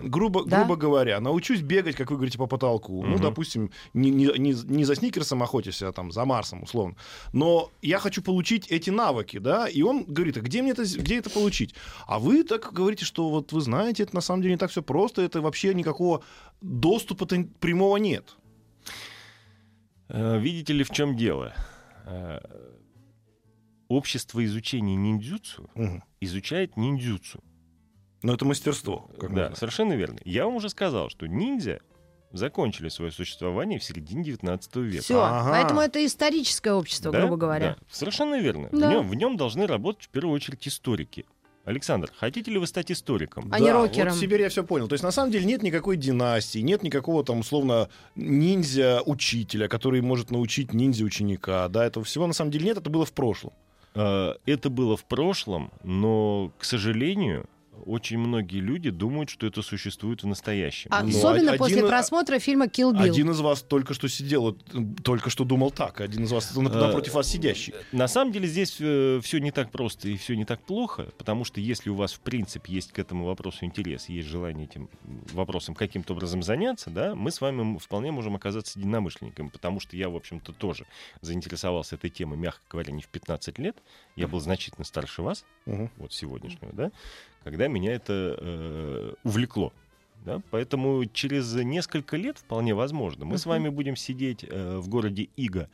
[0.02, 0.58] грубо, Да?
[0.64, 3.02] грубо говоря, научусь бегать, как вы говорите, по потолку.
[3.04, 3.22] Ну, Мгм.
[3.22, 6.94] допустим, не, не, не, не за Сникерсом охотюсь, а там за Марсом, условно.
[7.32, 11.18] Но я хочу получить эти навыки, да, и он говорит, а где мне это, где
[11.18, 11.74] это получить?
[12.06, 14.82] А вы так говорите, что вот вы знаете, это на самом деле не так все
[14.82, 16.22] просто, это вообще никакого
[16.60, 17.26] доступа
[17.60, 18.36] прямого нет.
[20.08, 21.52] Э, Видите ли, в чем дело?
[23.88, 26.02] Общество изучения ниндзюцу Мгм.
[26.20, 27.40] изучает ниндзюцу.
[28.22, 29.10] Но это мастерство.
[29.18, 30.18] как да, совершенно верно.
[30.24, 31.80] Я вам уже сказал, что ниндзя
[32.32, 35.02] закончили свое существование в середине 19 века.
[35.04, 35.22] Все.
[35.22, 35.50] Ага.
[35.50, 37.20] Поэтому это историческое общество, Да?
[37.20, 37.76] грубо говоря.
[37.80, 38.68] Да, совершенно верно.
[38.72, 38.88] Да.
[38.88, 41.24] В, нем, в нем должны работать в первую очередь историки.
[41.64, 43.48] Александр, хотите ли вы стать историком?
[43.52, 44.12] А не Да, рокером.
[44.12, 44.88] Вот теперь я все понял.
[44.88, 50.30] То есть, на самом деле, нет никакой династии, нет никакого там, условно, ниндзя-учителя, который может
[50.30, 51.68] научить ниндзя-ученика.
[51.68, 53.52] Да, этого всего на самом деле нет, это было в прошлом.
[53.98, 57.46] Э, Это было в прошлом, но, к сожалению,
[57.86, 60.88] очень многие люди думают, что это существует в настоящем.
[60.92, 63.02] А Ну, Особенно один- после просмотра фильма «Kill Bill».
[63.10, 64.56] Один из вас только что сидел,
[65.04, 66.00] только что думал так.
[66.00, 67.74] Один из вас нап- Э, напротив вас сидящий.
[67.92, 71.60] На самом деле здесь все не так просто и все не так плохо, потому что
[71.60, 74.88] если у вас в принципе есть к этому вопросу интерес, есть желание этим
[75.32, 80.08] вопросом каким-то образом заняться, да, мы с вами вполне можем оказаться единомышленниками, потому что я,
[80.08, 80.86] в общем-то, тоже
[81.20, 83.76] заинтересовался этой темой, мягко говоря, не в 15 лет.
[84.16, 85.90] Я был значительно старше вас, Мгм.
[85.96, 86.90] вот сегодняшнего, да,
[87.44, 89.72] когда меня это э, увлекло.
[90.26, 90.42] Да?
[90.50, 93.50] Поэтому через несколько лет вполне возможно мы с Мгм.
[93.50, 95.70] вами будем сидеть э, в городе Ига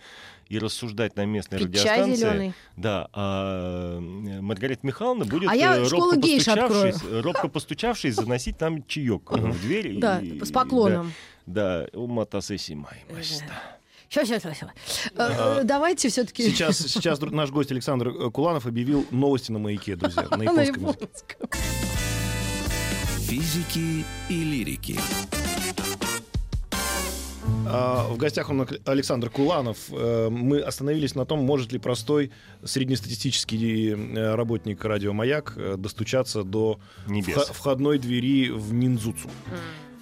[0.48, 2.14] и рассуждать на местной Пить чай радиостанции.
[2.16, 2.54] зеленый.
[2.76, 8.60] Да, а э, Маргарита Михайловна будет А я э, робко, постучавшись, э, робко постучавшись, заносить
[8.60, 9.98] нам чаек в дверь.
[9.98, 11.12] Да, и- с поклоном.
[11.46, 13.02] Да, да, уматасы симай,
[14.16, 14.24] маста.
[14.24, 14.72] Сейчас, сейчас,
[15.16, 15.64] сейчас.
[15.64, 16.42] Давайте все-таки...
[16.50, 20.94] Сейчас, сейчас наш гость Александр э, Куланов объявил новости на маяке, друзья, на японском.
[23.20, 24.98] Физики и лирики.
[27.66, 29.78] А, В гостях у нас Александр Куланов.
[29.90, 32.30] Э, Мы остановились на том, может ли простой
[32.64, 37.36] среднестатистический э, работник радио «Маяк» э, достучаться до Небес.
[37.36, 39.28] вхо- входной двери в ниндзюцу.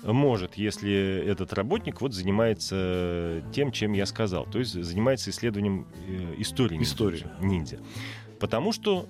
[0.02, 6.34] Может, если этот работник вот занимается тем, чем я сказал, то есть занимается исследованием э,
[6.38, 7.78] истории ниндзя, ниндзя.
[8.40, 9.08] Потому что,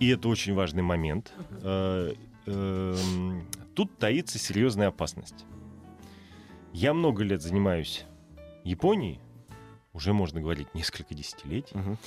[0.00, 2.14] и это очень важный момент, э,
[2.46, 5.44] эм, тут таится серьезная опасность.
[6.72, 8.04] Я много лет занимаюсь
[8.64, 9.20] Японией,
[9.92, 11.76] уже можно говорить несколько десятилетий.
[11.76, 11.98] Мгм.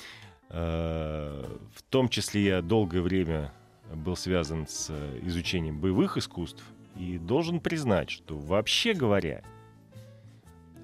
[0.50, 3.52] Э, В том числе я долгое время
[3.94, 6.64] был связан с э, изучением боевых искусств
[6.96, 9.42] и должен признать, что вообще говоря,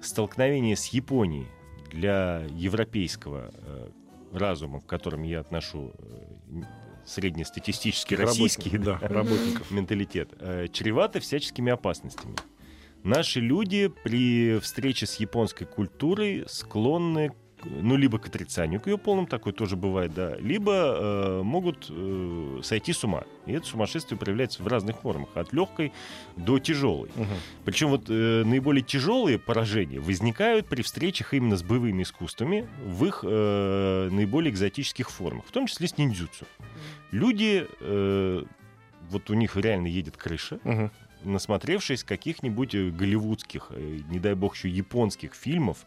[0.01, 1.47] столкновение с Японией
[1.91, 3.89] для европейского э,
[4.31, 6.63] разума, к которому я отношу э,
[7.05, 9.71] среднестатистический российский да, работников.
[9.71, 12.35] менталитет, э, чревато всяческими опасностями.
[13.03, 17.31] Наши люди при встрече с японской культурой склонны,
[17.65, 22.59] ну, либо к отрицанию к ее полному, такое тоже бывает, да, либо э, могут э,
[22.63, 23.23] сойти с ума.
[23.45, 25.91] И это сумасшествие проявляется в разных формах, от легкой
[26.35, 27.09] до тяжелой.
[27.15, 27.27] Мгм.
[27.65, 33.23] Причем вот э, наиболее тяжелые поражения возникают при встречах именно с боевыми искусствами в их
[33.27, 36.45] э, наиболее экзотических формах, в том числе с ниндзюцу.
[37.11, 38.43] Люди, э,
[39.09, 40.91] вот у них реально едет крыша, Мгм.
[41.23, 45.85] насмотревшись каких-нибудь э, голливудских, э, не дай бог еще японских фильмов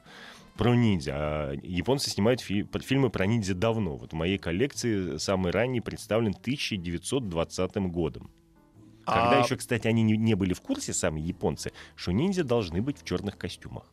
[0.57, 1.13] про ниндзя.
[1.15, 3.97] А японцы снимают фи- фильмы про ниндзя давно.
[3.97, 8.31] Вот в моей коллекции самый ранний представлен 1920 годом.
[9.05, 12.83] Когда А- еще, кстати, они не, не были в курсе, сами японцы, что ниндзя должны
[12.83, 13.93] быть в черных костюмах.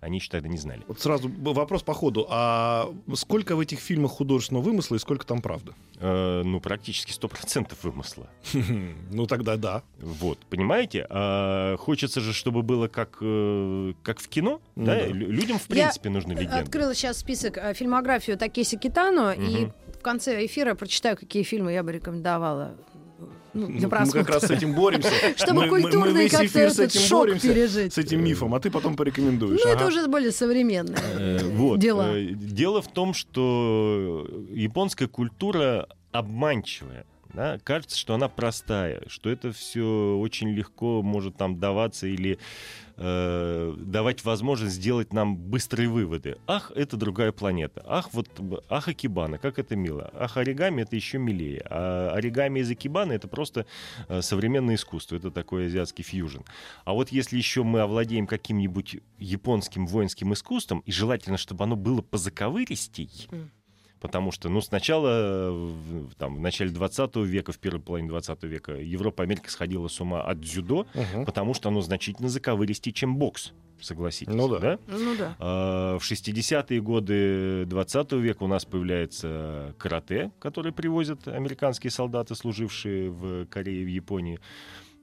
[0.00, 0.82] Они еще тогда не знали.
[0.88, 2.26] Вот сразу вопрос по ходу.
[2.28, 5.72] А сколько в этих фильмах художественного вымысла и сколько там правды?
[5.98, 8.28] Э, ну, практически 100% вымысла.
[9.10, 9.82] Ну тогда да.
[9.98, 11.06] Вот, понимаете?
[11.08, 14.60] А хочется же, чтобы было как, э, как в кино.
[14.76, 14.94] Ну да?
[14.96, 15.06] да.
[15.06, 16.56] Лю- Людям, в принципе, нужны легенды.
[16.56, 19.72] Открыла сейчас список э, фильмографию Такеси Китано, и Мгм.
[19.98, 22.74] в конце эфира прочитаю, какие фильмы я бы рекомендовала
[23.56, 25.10] ну, Мы, для мы как раз с этим боремся.
[25.36, 27.92] Чтобы Мы- весь как-то этот шок боремся, пережить.
[27.94, 29.60] С этим мифом, а ты потом порекомендуешь.
[29.64, 31.78] Ну, это уже более современное Э, вот.
[31.80, 32.16] дела.
[32.16, 37.04] э, Дело в том, что японская культура обманчивая.
[37.36, 37.58] Да.
[37.62, 42.38] Кажется, что она простая, что это все очень легко может нам даваться или
[42.96, 46.38] э, давать возможность сделать нам быстрые выводы.
[46.46, 47.84] Ах, это другая планета.
[47.86, 48.28] Ах, вот,
[48.70, 50.10] ах, Акибана, как это мило.
[50.14, 51.62] Ах, оригами это еще милее.
[51.68, 53.66] А оригами из Акибана это просто
[54.08, 55.16] э, современное искусство.
[55.16, 56.40] Это такой азиатский фьюжн.
[56.84, 62.00] А вот если еще мы овладеем каким-нибудь японским воинским искусством, и желательно, чтобы оно было
[62.00, 63.50] позаковыристей, Мгм.
[64.00, 68.72] Потому что, ну, сначала, в, там, в начале 20 века, в первой половине 20 века,
[68.74, 71.24] Европа, Америка сходила с ума от дзюдо, Мгм.
[71.24, 74.34] потому что оно значительно заковыристее, чем бокс, согласитесь.
[74.34, 74.78] Ну да.
[74.86, 75.36] Ну да.
[75.38, 83.10] А, В 60-е годы 20 века у нас появляется карате, который привозят американские солдаты, служившие
[83.10, 84.38] в Корее и в Японии.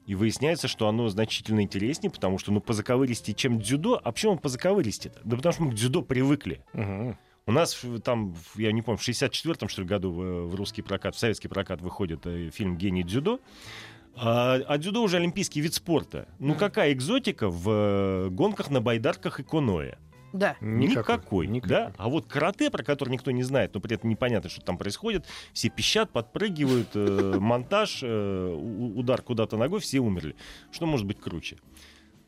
[0.06, 3.98] И выясняется, что оно значительно интереснее, потому что, ну, по заковыристее, чем дзюдо.
[4.04, 5.14] А почему он по заковыристее?
[5.24, 6.62] Да потому что мы к дзюдо привыкли.
[6.74, 7.16] Мгм.
[7.46, 11.14] У нас там, я не помню, в 64-м, что ли, году в, в русский прокат,
[11.14, 13.38] в советский прокат выходит э, фильм «Гений дзюдо».
[14.16, 16.26] А, а дзюдо уже олимпийский вид спорта.
[16.38, 19.96] Ну, какая экзотика в э, гонках на байдарках и коноэ?
[20.32, 20.56] Да.
[20.62, 21.46] Никакой.
[21.46, 21.68] Никакой.
[21.68, 21.92] Да?
[21.98, 25.26] А вот карате, про который никто не знает, но при этом непонятно, что там происходит,
[25.52, 28.54] все пищат, подпрыгивают, э, монтаж, э,
[28.96, 30.34] удар куда-то ногой, все умерли.
[30.72, 31.58] Что может быть круче?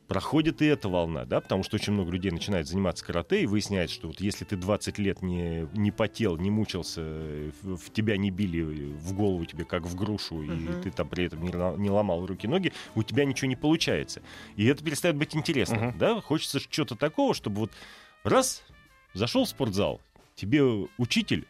[0.09, 3.97] Проходит и эта волна, да, потому что очень много людей начинает заниматься карате и выясняется,
[3.97, 8.31] что вот если ты 20 лет не, не потел, не мучился, в, в тебя не
[8.31, 10.71] били в голову тебе, как в грушу, Мгм.
[10.71, 14.23] и ты там при этом не, не ломал руки-ноги, у тебя ничего не получается.
[14.55, 15.99] И это перестает быть интересно, Мгм.
[15.99, 17.73] да, хочется чего-то такого, чтобы вот
[18.23, 18.63] раз,
[19.13, 20.01] зашел в спортзал,
[20.37, 20.63] тебе
[20.99, 21.47] учитель,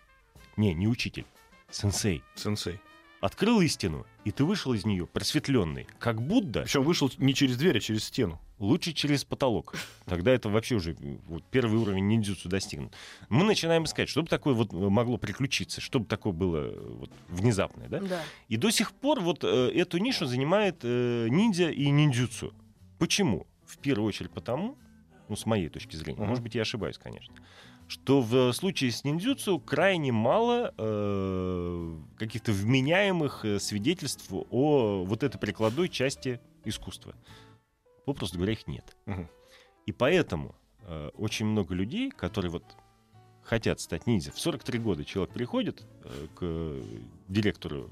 [0.56, 1.26] не, не учитель,
[1.70, 2.80] сенсей, Сенсей.
[3.20, 7.76] открыл истину, и ты вышел из нее просветленный, как Будда, Причем вышел не через дверь,
[7.76, 8.40] а через стену.
[8.58, 9.76] лучше через потолок.
[10.04, 10.96] Тогда это вообще уже
[11.28, 12.92] вот, первый уровень ниндзюцу достигнут.
[13.28, 16.94] Мы начинаем искать, что бы такое вот э, могло приключиться, что бы такое было э,
[16.98, 18.00] вот, внезапное, да?
[18.00, 18.20] Да.
[18.48, 22.52] И до сих пор вот э, эту нишу занимает э, ниндзя и ниндзюцу.
[22.98, 23.46] Почему?
[23.64, 24.76] В первую очередь потому,
[25.28, 26.28] ну, с моей точки зрения, Мгм.
[26.30, 27.32] может быть, я ошибаюсь, конечно,
[27.88, 35.38] что в случае с ниндзюцу крайне мало э, каких-то вменяемых э, свидетельств о вот этой
[35.38, 37.14] прикладной части искусства.
[38.04, 38.96] Попросту говоря, их нет.
[39.06, 39.28] Мгм.
[39.86, 42.64] И поэтому э, очень много людей, которые вот
[43.42, 46.82] хотят стать ниндзя, в 43 года человек приходит э, к
[47.28, 47.88] директору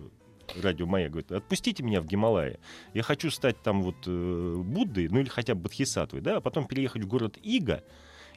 [0.60, 2.58] радио Маяк, говорит, отпустите меня в Гималайи.
[2.92, 6.66] Я хочу стать там вот э, Буддой, ну или хотя бы Бодхисаттвой, да, а потом
[6.66, 7.84] переехать в город Ига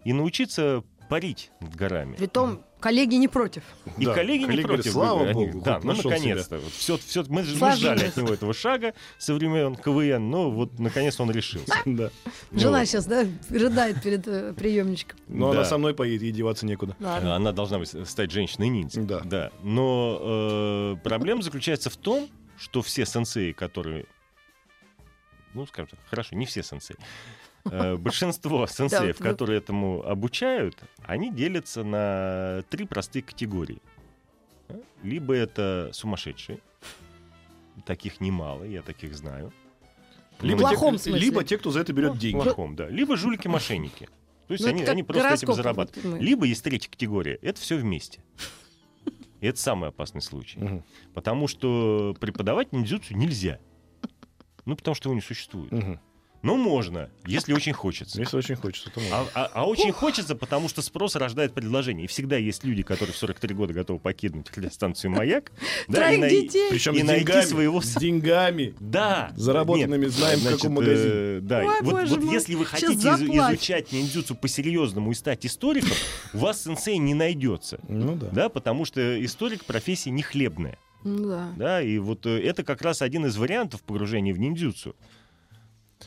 [0.03, 2.15] и научиться парить над горами.
[2.15, 3.63] Притом коллеги не против.
[3.97, 4.91] И Да, коллеги, не коллеги говорят, против.
[4.93, 6.57] слава говорят, они- богу, да, ну наконец-то.
[6.59, 10.77] Вот все, все, мы, мы ждали от него этого шага со времен КВН, но вот
[10.79, 11.73] наконец он решился.
[11.85, 12.09] Да.
[12.51, 12.87] Ну Жена вот.
[12.87, 15.17] сейчас, да, рыдает перед э, приемничком.
[15.27, 15.59] Но Да.
[15.59, 16.95] она со мной поедет, ей деваться некуда.
[16.99, 17.35] Ладно.
[17.35, 19.01] Она должна быть, стать женщиной-ниндзя.
[19.01, 19.19] Да.
[19.21, 19.51] да.
[19.63, 24.05] Но э, проблема заключается в том, что все сенсеи, которые...
[25.53, 26.97] Ну, скажем так, хорошо, не все сенсеи.
[27.71, 33.81] Э, Большинство сенсеев, которые этому обучают, они делятся на три простые категории.
[34.69, 36.59] Э, Либо это сумасшедшие,
[37.85, 39.51] таких немало, я таких знаю.
[40.41, 41.19] Либо, плохом те, смысле.
[41.19, 42.41] либо те, кто за это берет В деньги.
[42.41, 42.87] плохом, да.
[42.89, 44.07] Либо жулики-мошенники.
[44.47, 46.05] То есть Ну, они, они просто этим зарабатывают.
[46.05, 46.19] мы.
[46.23, 47.39] Либо есть третья категория.
[47.41, 48.21] Это все вместе.
[49.41, 50.59] И это самый опасный случай.
[50.59, 50.83] Мгм.
[51.13, 53.59] Потому что преподавать ниндзюцу нельзя.
[54.65, 55.71] Ну, потому что его не существует.
[55.71, 55.99] Мгм.
[56.43, 58.19] Но можно, если очень хочется.
[58.19, 59.17] Если очень хочется, то можно.
[59.17, 62.05] А, а- а очень хочется, потому что спрос рождает предложение.
[62.05, 65.51] И всегда есть люди, которые в 43 года готовы покинуть станцию «Маяк».
[65.87, 66.69] да, и най- детей.
[66.69, 67.45] Причем и с найти деньгами.
[67.45, 68.75] своего С деньгами.
[68.79, 69.31] Да.
[69.35, 71.09] Заработанными Нет, знаем, в значит, каком магазине.
[71.13, 71.59] э, да.
[71.65, 75.91] Ой, вот вот мой, если вы хотите из- изучать ниндзюцу по-серьезному и стать историком,
[76.33, 77.79] у вас сенсей не найдется.
[77.87, 78.27] Ну да.
[78.31, 80.77] Да, потому что историк профессия не хлебная.
[81.03, 81.49] Ну да.
[81.57, 84.95] Да, и вот э, это как раз один из вариантов погружения в ниндзюцу.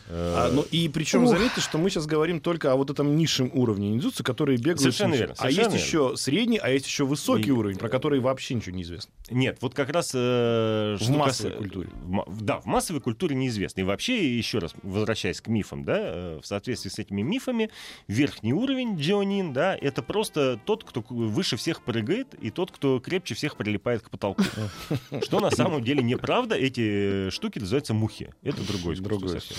[0.09, 1.31] А, Э, ну и причем Ух.
[1.31, 4.81] заметьте, что мы сейчас говорим только о вот этом низшем уровне ниндзюцу, которые бегают.
[4.81, 8.21] Совершенно верно, А есть совершенно еще средний, а есть еще высокий И- уровень, про который
[8.21, 9.13] вообще ничего не известно.
[9.31, 10.13] Нет, вот как раз...
[10.15, 11.89] э, В массовой каса- культуре.
[12.05, 13.81] в да, в массовой культуре неизвестно.
[13.81, 17.71] И вообще, еще раз, возвращаясь к мифам, да, э, в соответствии с этими мифами,
[18.09, 23.35] верхний уровень джионин, да, это просто тот, кто выше всех прыгает, и тот, кто крепче
[23.35, 24.43] всех прилипает к потолку.
[25.23, 28.33] Что на самом деле неправда, эти э, штуки называются мухи.
[28.43, 29.51] Это другой искусство.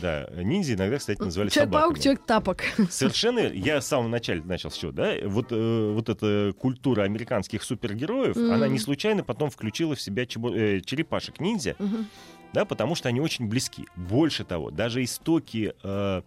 [0.00, 0.26] Да.
[0.34, 2.02] Да, ниндзя иногда, кстати, называли Человек-паук, собаками.
[2.02, 2.62] человек-тапок.
[2.90, 8.36] Совершенно, я с самого начала начал все, да, вот, э, вот эта культура американских супергероев,
[8.36, 8.52] Мгм.
[8.52, 12.06] она не случайно потом включила в себя чебо- э, черепашек-ниндзя, Мгм.
[12.52, 13.86] да, потому что они очень близки.
[13.96, 16.22] Больше того, даже истоки э,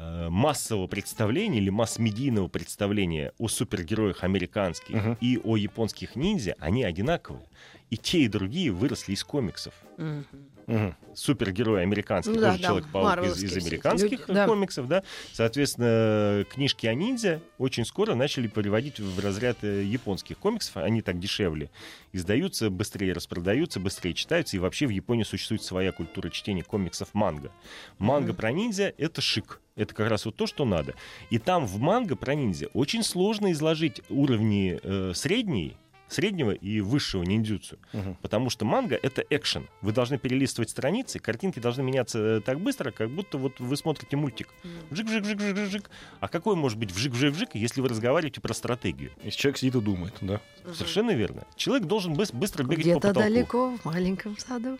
[0.00, 5.18] э, массового представления или масс-медийного представления о супергероях американских Мгм.
[5.20, 7.44] и о японских ниндзя, они одинаковые.
[7.90, 10.24] И те, и другие выросли из комиксов Мгм.
[10.68, 10.94] Мгм.
[11.14, 14.46] супергерой американский, Ну да, тоже да, Человек-паук из, из американских люди, да.
[14.46, 15.02] комиксов, да.
[15.32, 20.76] Соответственно, книжки о ниндзя очень скоро начали переводить в разряд э, японских комиксов.
[20.76, 21.70] Они так дешевле
[22.12, 24.56] издаются, быстрее распродаются, быстрее читаются.
[24.56, 27.50] И вообще в Японии существует своя культура чтения комиксов манга.
[27.98, 28.36] Манга Мгм.
[28.36, 29.60] про ниндзя— это шик.
[29.74, 30.94] Это как раз вот то, что надо.
[31.30, 35.76] И там в манго про ниндзя очень сложно изложить уровни э, средней,
[36.08, 37.78] среднего и высшего ниндзюцу.
[37.92, 38.16] Мгм.
[38.22, 39.68] Потому что манга— это экшен.
[39.82, 44.16] Вы должны перелистывать страницы, картинки должны меняться э, так быстро, как будто вот вы смотрите
[44.16, 44.48] мультик.
[44.90, 45.90] Вжик-вжик-вжик-вжик-вжик.
[46.20, 49.10] А какой может быть вжик-вжик-вжик, если вы разговариваете про стратегию?
[49.22, 50.40] Если человек сидит и думает, да.
[50.74, 51.44] Совершенно верно.
[51.56, 53.20] Человек должен быс- быстро бегать по Где-то потолку.
[53.28, 54.78] далеко, в маленьком саду.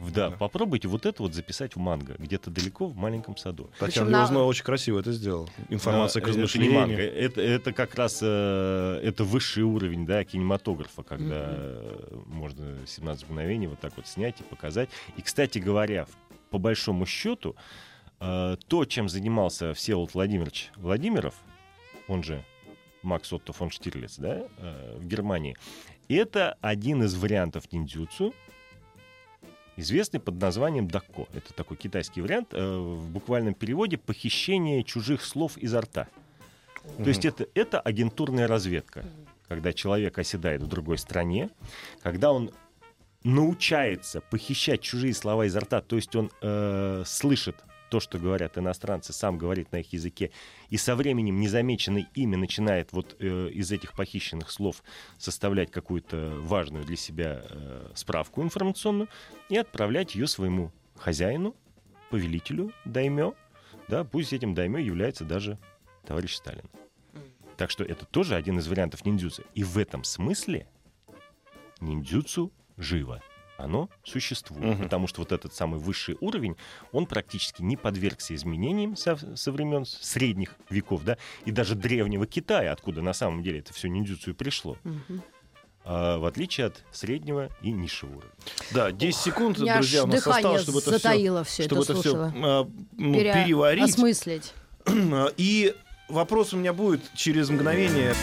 [0.00, 0.36] Да, Да.
[0.36, 2.14] попробуйте вот это вот записать в манго.
[2.18, 3.70] Где-то далеко в маленьком саду.
[3.78, 5.48] Татьяна на- Леознова очень красиво это сделала.
[5.68, 7.14] Информация к А, это не манго, размышлению.
[7.24, 13.66] Это, это как раз э, это высший уровень да, кинематографа, когда э, можно 17 мгновений
[13.66, 14.88] вот так вот снять и показать.
[15.16, 16.06] И, кстати говоря,
[16.50, 17.54] по большому счету,
[18.20, 21.34] э, то, чем занимался Всеволод Владимирович Владимиров,
[22.08, 22.44] он же
[23.02, 25.56] Макс Отто фон Штирлиц, да, э, в Германии,
[26.08, 28.34] это один из вариантов ниндзюцу,
[29.80, 31.26] известный под названием дакко.
[31.34, 36.08] Это такой китайский вариант, э, в буквальном переводе «похищение чужих слов изо рта».
[36.96, 39.04] То есть это, это агентурная разведка,
[39.48, 41.50] когда человек оседает в другой стране,
[42.02, 42.52] когда он
[43.22, 47.56] научается похищать чужие слова изо рта, то есть он э, слышит
[47.90, 50.30] то, что говорят иностранцы, сам говорит на их языке,
[50.70, 54.82] и со временем незамеченный ими начинает вот э, из этих похищенных слов
[55.18, 59.08] составлять какую-то важную для себя э, справку информационную
[59.48, 61.54] и отправлять ее своему хозяину,
[62.10, 63.34] повелителю, даймё,
[63.88, 65.58] да, пусть этим даймё является даже
[66.06, 66.64] товарищ Сталин.
[67.56, 69.42] Так что это тоже один из вариантов ниндзюцу.
[69.54, 70.66] И в этом смысле
[71.80, 73.22] ниндзюцу живо.
[73.62, 74.62] Оно существует.
[74.62, 74.84] Мгм.
[74.84, 76.56] Потому что вот этот самый высший уровень,
[76.92, 82.72] он практически не подвергся изменениям со, со времен средних веков, да, и даже древнего Китая,
[82.72, 84.76] откуда на самом деле это все ниндзюцу и пришло.
[85.82, 88.30] А, в отличие от среднего и низшего уровня.
[88.72, 91.62] Да, 10 секунд, У меня аж друзья, у нас осталось, чтобы это все, затаило все
[91.64, 92.68] чтобы это это все слушала.
[92.92, 93.84] ну, переварить.
[93.84, 94.52] Осмыслить.
[95.36, 95.74] И
[96.08, 98.14] вопрос у меня будет через мгновение.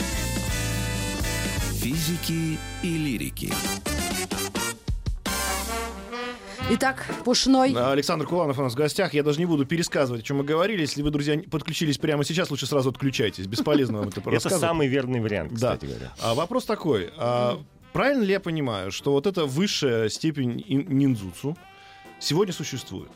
[1.80, 3.52] Физики и лирики.
[6.70, 7.72] Итак, Пушной.
[7.74, 9.14] Александр Куланов у нас в гостях.
[9.14, 10.82] Я даже не буду пересказывать, о чем мы говорили.
[10.82, 13.46] Если вы, друзья, подключились прямо сейчас, лучше сразу отключайтесь.
[13.46, 14.60] Бесполезно вам это Это рассказывать.
[14.60, 15.74] самый верный вариант, Да.
[15.76, 16.12] кстати говоря.
[16.20, 17.10] А вопрос такой.
[17.16, 17.58] а
[17.92, 21.56] правильно ли я понимаю, что вот эта высшая степень ин- ниндзюцу
[22.20, 23.10] сегодня существует?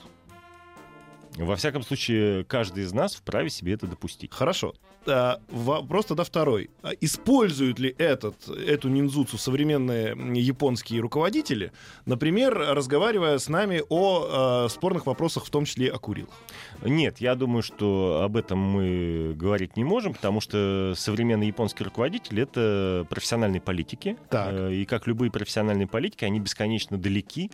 [1.37, 4.33] Во всяком случае, каждый из нас вправе себе это допустить.
[4.33, 4.75] Хорошо.
[5.07, 6.71] А, вопрос тогда второй.
[6.83, 11.73] А Используют ли этот, эту ниндзюцу современные японские руководители,
[12.07, 16.35] например, разговаривая с нами о э, спорных вопросах, в том числе о Курилах?
[16.83, 22.43] Нет, я думаю, что об этом мы говорить не можем, потому что современные японские руководители—
[22.45, 24.17] это профессиональные политики.
[24.29, 24.53] Так.
[24.53, 27.51] Э, И как любые профессиональные политики, они бесконечно далеки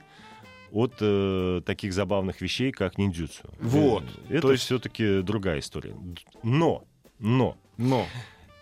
[0.73, 3.43] от э, таких забавных вещей, как ниндзюцу.
[3.61, 4.05] Вот.
[4.29, 5.95] Э, Это То есть- все-таки другая история.
[6.43, 6.85] Но,
[7.19, 7.57] но...
[7.77, 8.07] Но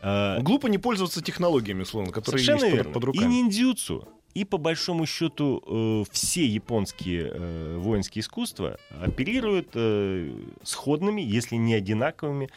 [0.03, 2.93] э, глупо не пользоваться технологиями, условно, которые есть под- верно.
[2.93, 3.33] под, И руками.
[3.35, 10.31] ниндзюцу, и по большому счету э, все японские э, воинские искусства оперируют э,
[10.63, 12.51] сходными, если не одинаковыми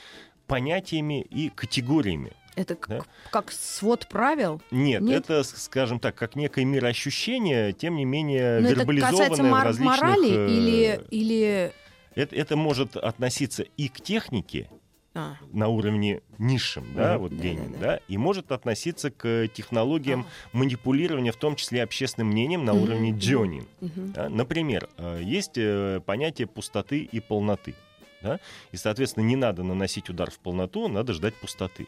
[0.48, 2.32] понятиями и категориями.
[2.56, 3.00] Это к- Да.
[3.32, 4.62] как свод правил.
[4.72, 5.24] Нет, Нет?
[5.30, 10.00] это, скажем так, как некое мироощущение, тем не менее Но это вербализованное касается в различных...
[10.02, 11.74] морали э, или, или...
[12.16, 14.70] это, это может относиться и к технике,
[15.16, 15.36] А.
[15.54, 17.22] на уровне низшем, да, Мгм.
[17.22, 22.30] вот Да, гением, да, да, и может относиться к технологиям манипулирования, в том числе общественным
[22.30, 23.20] мнением на Мгм, уровне мгм.
[23.20, 23.68] Джонин.
[23.80, 24.12] Мгм.
[24.12, 24.28] Да?
[24.30, 27.74] Например, э, есть э, понятие пустоты и полноты.
[28.22, 28.40] Да?
[28.74, 31.88] И, соответственно, не надо наносить удар в полноту, надо ждать пустоты.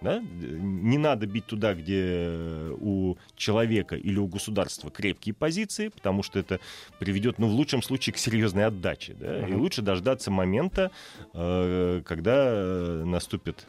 [0.00, 0.20] Да?
[0.20, 6.60] Не надо бить туда, где у человека или у государства крепкие позиции, потому что это
[7.00, 9.14] приведет, ну, в лучшем случае, к серьезной отдаче.
[9.14, 9.40] Да?
[9.40, 9.60] И Мгм.
[9.60, 10.92] лучше дождаться момента,
[11.34, 13.66] э, когда э, наступит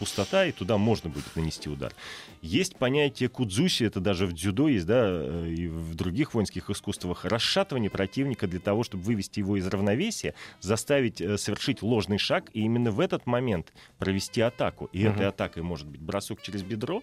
[0.00, 1.92] пустота, и туда можно будет нанести удар.
[2.40, 7.26] Есть понятие кудзуси, это даже в дзюдо есть, да, э, и в других воинских искусствах,
[7.26, 12.62] расшатывание противника для того, чтобы вывести его из равновесия, заставить э, совершить ложный шаг, и
[12.62, 14.86] именно в этот момент провести атаку.
[14.86, 15.14] И Мгм.
[15.14, 17.02] этой атакой может быть бросок через бедро,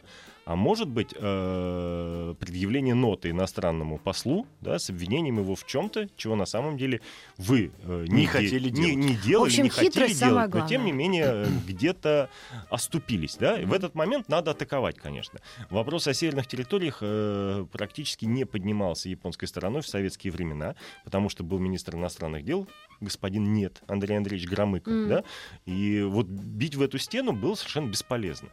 [0.50, 6.36] а может быть э, предъявление ноты иностранному послу, да, с обвинением его в чем-то, чего
[6.38, 7.02] на самом деле
[7.38, 8.96] вы э, Не де- хотели не, делать.
[8.96, 12.30] не делали, В общем, не хотели делать, но тем не менее э, где-то
[12.70, 13.60] оступились, да.
[13.60, 15.42] И в этот момент надо атаковать, конечно.
[15.70, 21.44] Вопрос о северных территориях э, практически не поднимался японской стороной в советские времена, потому что
[21.44, 22.68] был министр иностранных дел
[23.02, 25.10] господин Нет, Андрей Андреевич Громыко, Мгм.
[25.10, 25.24] да.
[25.66, 28.48] И вот бить в эту стену было совершенно бесполезно.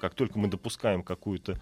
[0.00, 1.60] Как только мы допускаем какую-то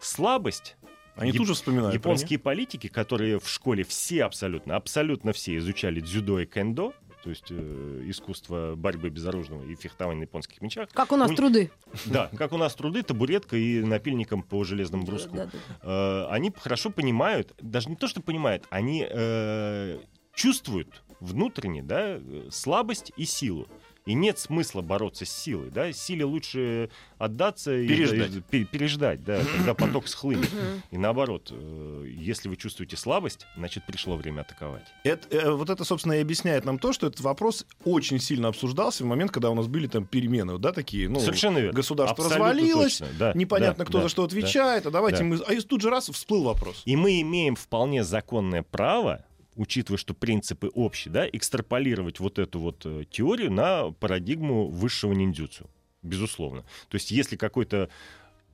[0.00, 0.76] слабость,
[1.16, 1.90] Они Яп- тут же вспоминают.
[2.02, 7.30] про Японские политики, которые в школе все абсолютно, абсолютно все изучали дзюдо и кендо, то
[7.30, 10.88] есть э, искусство борьбы безоружного и фехтования на японских мечах.
[10.92, 11.70] Как у нас У- труды.
[12.06, 15.36] Да, как у нас труды, табуретка и напильником по железному бруску.
[15.36, 15.58] Да, да.
[15.82, 20.00] Э, они хорошо понимают, даже не то, что понимают, они э,
[20.34, 23.68] чувствуют внутренне да, э, слабость и силу.
[24.04, 25.70] И нет смысла бороться с силой.
[25.70, 25.92] Да?
[25.92, 28.34] Силе лучше отдаться и- Переждать.
[28.34, 30.50] и пе- переждать, да, когда поток схлынет.
[30.90, 34.86] И наоборот, э, если вы чувствуете слабость, значит пришло время атаковать.
[35.04, 39.04] Это, э, вот это, собственно, и объясняет нам то, что этот вопрос очень сильно обсуждался
[39.04, 41.72] в момент, когда у нас были там перемены, да, такие, ну, Совершенно верно.
[41.72, 44.26] государство Абсолютно развалилось, точно, да, непонятно, да, кто да, за что да.
[44.26, 45.24] отвечает, а давайте да.
[45.24, 45.36] мы...
[45.46, 46.82] А и тут же раз всплыл вопрос.
[46.84, 49.24] И мы имеем вполне законное право,
[49.56, 55.68] учитывая, что принципы общие, да, экстраполировать вот эту вот э, теорию на парадигму высшего ниндзюцу.
[56.02, 56.62] Безусловно.
[56.88, 57.88] То есть если какой-то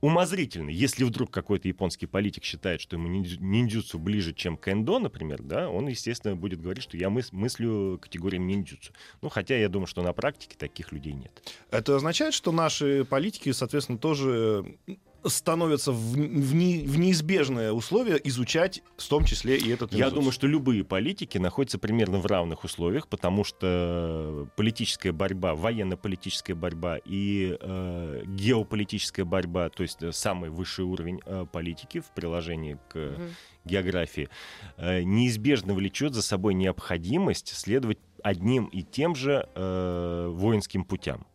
[0.01, 5.41] умозрительный, если вдруг какой-то японский политик считает, что ему ниндзю- ниндзюцу ближе, чем кэндо, например,
[5.41, 8.93] да, он, естественно, будет говорить, что я мыс- мыслю категориями ниндзюцу.
[9.21, 11.31] Ну, хотя я думаю, что на практике таких людей нет.
[11.69, 14.77] Это означает, что наши политики, соответственно, тоже
[15.25, 20.31] становятся в, в не- в неизбежное условие изучать, в том числе и этот Я думаю,
[20.31, 27.57] что любые политики находятся примерно в равных условиях, потому что политическая борьба, военно-политическая борьба и
[27.59, 33.29] э, геополитическая борьба, то есть э, самый высший уровень э, политики в приложении к Мгм.
[33.65, 34.29] географии,
[34.77, 41.25] э, неизбежно влечет за собой необходимость следовать одним и тем же э, воинским путям.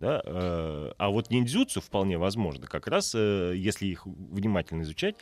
[0.00, 0.22] Да?
[0.24, 5.14] э, А вот ниндзюцу вполне возможно, как раз э, если их внимательно изучать,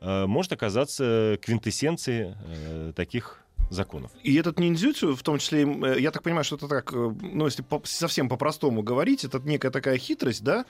[0.00, 4.10] э, может оказаться квинтэссенцией таких законов.
[4.22, 5.62] И этот ниндзюцу, в том числе,
[5.98, 9.96] я так понимаю, что это так, ну, если по- совсем по-простому говорить, это некая такая
[9.98, 10.64] хитрость, да?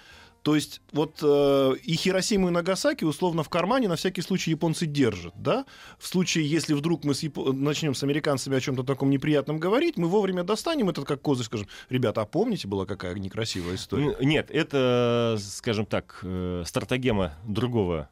[0.45, 4.85] То есть вот э, и Хиросиму, и Нагасаки условно в кармане на всякий случай японцы
[4.85, 5.65] держат, да?
[5.99, 9.97] В случае, если вдруг мы с Япо- начнем с американцами о чем-то таком неприятном говорить,
[9.97, 14.15] мы вовремя достанем этот как козырь, скажем, ребята, а помните, была какая некрасивая история?
[14.21, 18.11] Нет, это, скажем так, э, стратегема другого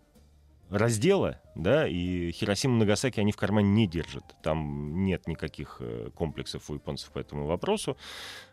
[0.70, 4.24] раздела, да, и Хиросима и Нагасаки они в кармане не держат.
[4.42, 7.98] Там нет никаких э, комплексов у японцев по этому вопросу.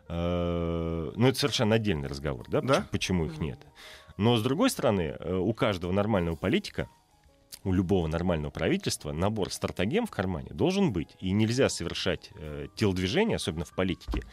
[0.10, 2.68] Э, Ну, это совершенно отдельный разговор, да, Да?
[2.92, 3.60] почему, почему их нет.
[4.18, 6.90] Но, с другой стороны, э, у каждого нормального политика,
[7.64, 11.16] у любого нормального правительства набор стратегем в кармане должен быть.
[11.20, 14.24] И нельзя совершать э, телодвижения, особенно в политике,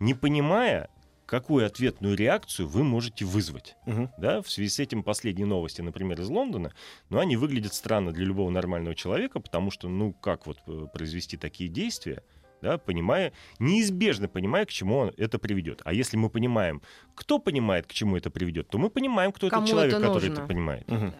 [0.00, 0.90] не понимая,
[1.26, 3.76] какую ответную реакцию вы можете вызвать.
[3.86, 4.10] Мгм.
[4.18, 4.42] Да?
[4.42, 6.72] В связи с этим последние новости, например, из Лондона,
[7.08, 11.36] ну, они выглядят странно для любого нормального человека, потому что, ну, как вот э, произвести
[11.36, 12.22] такие действия,
[12.62, 15.82] да, понимая, неизбежно понимая, к чему он это приведет.
[15.84, 16.80] А если мы понимаем,
[17.14, 20.28] кто понимает, к чему это приведет, то мы понимаем, кто Кому этот человек, это который
[20.28, 20.40] нужно.
[20.40, 20.88] это понимает.
[20.88, 21.14] Мгм.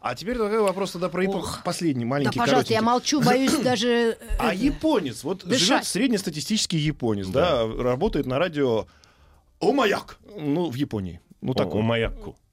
[0.00, 1.24] А теперь такой вопрос тогда про.
[1.28, 1.62] Ох.
[1.64, 3.20] Последний, Да, маленький, пожалуйста, я коротенький.
[3.20, 3.88] молчу, боюсь даже...
[3.88, 5.66] э, А японец, вот Дышать.
[5.68, 7.66] живет среднестатистический японец, да.
[7.66, 8.86] работает на радио
[9.60, 11.20] Омаяк, ну, в Японии.
[11.40, 11.54] Ну, О-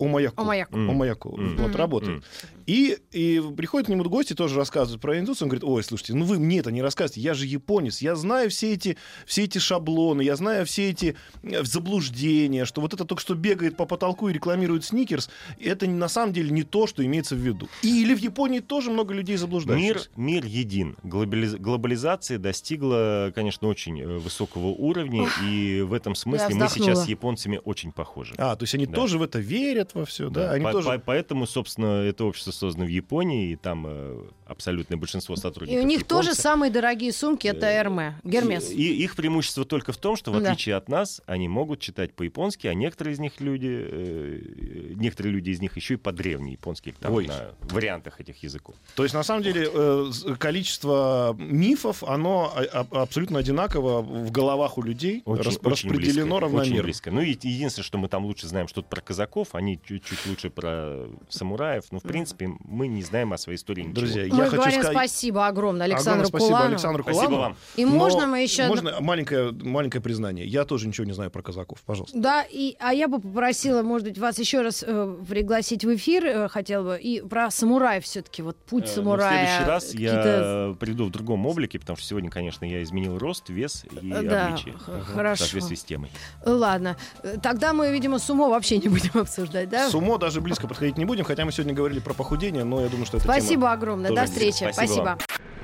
[0.01, 0.07] такой.
[0.09, 0.41] Омаяку.
[0.41, 0.75] Омаяку.
[0.75, 0.77] Омаяку.
[0.77, 0.89] М.
[0.89, 1.37] Омаяку.
[1.37, 1.57] М.
[1.57, 1.75] Вот Мгм.
[1.75, 2.23] работает.
[2.67, 5.45] И, и приходят к нему гости, тоже рассказывают про индустрию.
[5.47, 8.49] Он говорит, ой, слушайте, ну вы мне это не рассказывайте, я же японец, я знаю
[8.49, 13.21] все эти, все эти шаблоны, я знаю все эти э, заблуждения, что вот это только
[13.21, 15.29] что бегает по потолку и рекламирует сникерс,
[15.59, 17.67] это на самом деле не то, что имеется в виду.
[17.81, 20.09] И, или в Японии тоже много людей Мир, заблуждающихся.
[20.15, 20.95] мир един.
[21.03, 27.07] Глобализ- глобализация достигла, конечно, очень э, высокого уровня, и в этом смысле мы сейчас с
[27.07, 28.35] японцами очень похожи.
[28.37, 28.93] А, то есть они Да.
[28.93, 30.47] тоже в это верят во все, да?
[30.47, 30.89] Да, Они по- тоже...
[30.89, 35.83] по- поэтому, собственно, это общество создано в Японии, и там э, абсолютное большинство И сотрудников
[35.83, 36.41] у них тоже японцы.
[36.41, 38.69] самые дорогие сумки, это Э, Эрме, Гермес.
[38.71, 40.49] И их преимущество только в том, что в Да.
[40.51, 45.49] отличие от нас, они могут читать по-японски, а некоторые из них люди, э, некоторые люди
[45.51, 47.27] из них еще и по-древний японский, там, Ой.
[47.27, 48.75] на вариантах этих языков.
[48.95, 54.77] То есть, на самом деле, э, количество мифов, оно а- а- абсолютно одинаково в головах
[54.77, 56.83] у людей, Очень, рас- очень распределено близко, Очень равномерно.
[56.83, 57.11] близко.
[57.11, 61.07] Ну и единственное, что мы там лучше знаем что-то про казаков, они чуть-чуть лучше про
[61.29, 61.85] самураев.
[61.91, 63.95] Но, в принципе, мы не знаем о своей истории ничего.
[63.95, 64.97] Друзья, Мы я хочу говорим сказать...
[64.97, 66.71] спасибо огромное Александру Огромное спасибо Куланову.
[66.73, 67.43] Александру Спасибо Куланову.
[67.49, 67.57] вам.
[67.75, 68.67] И Но можно мы еще...
[68.67, 70.45] Можно маленькое, маленькое признание.
[70.45, 71.79] Я тоже ничего не знаю про казаков.
[71.85, 72.17] Пожалуйста.
[72.19, 76.25] Да, и, а я бы попросила, может быть, вас еще раз э, пригласить в эфир,
[76.25, 79.45] э, хотела бы, и про самурая все-таки, вот путь Э, но самурая.
[79.45, 83.49] В следующий раз я приду в другом облике, потому что сегодня, конечно, я изменил рост,
[83.49, 84.73] вес и да, обличие.
[84.77, 85.43] х- В хорошо.
[85.43, 86.09] соответствии с темой.
[86.45, 86.97] Ладно,
[87.41, 89.89] тогда мы, видимо, сумо вообще не будем обсуждать, да?
[89.89, 93.05] Сумо даже близко подходить не будем, хотя мы сегодня говорили про похудение, но я думаю,
[93.05, 95.17] что это Спасибо огромное, до встречи, Спасибо спасибо.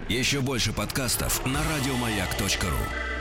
[0.10, 3.17] Еще больше подкастов на радиомаяк.ру.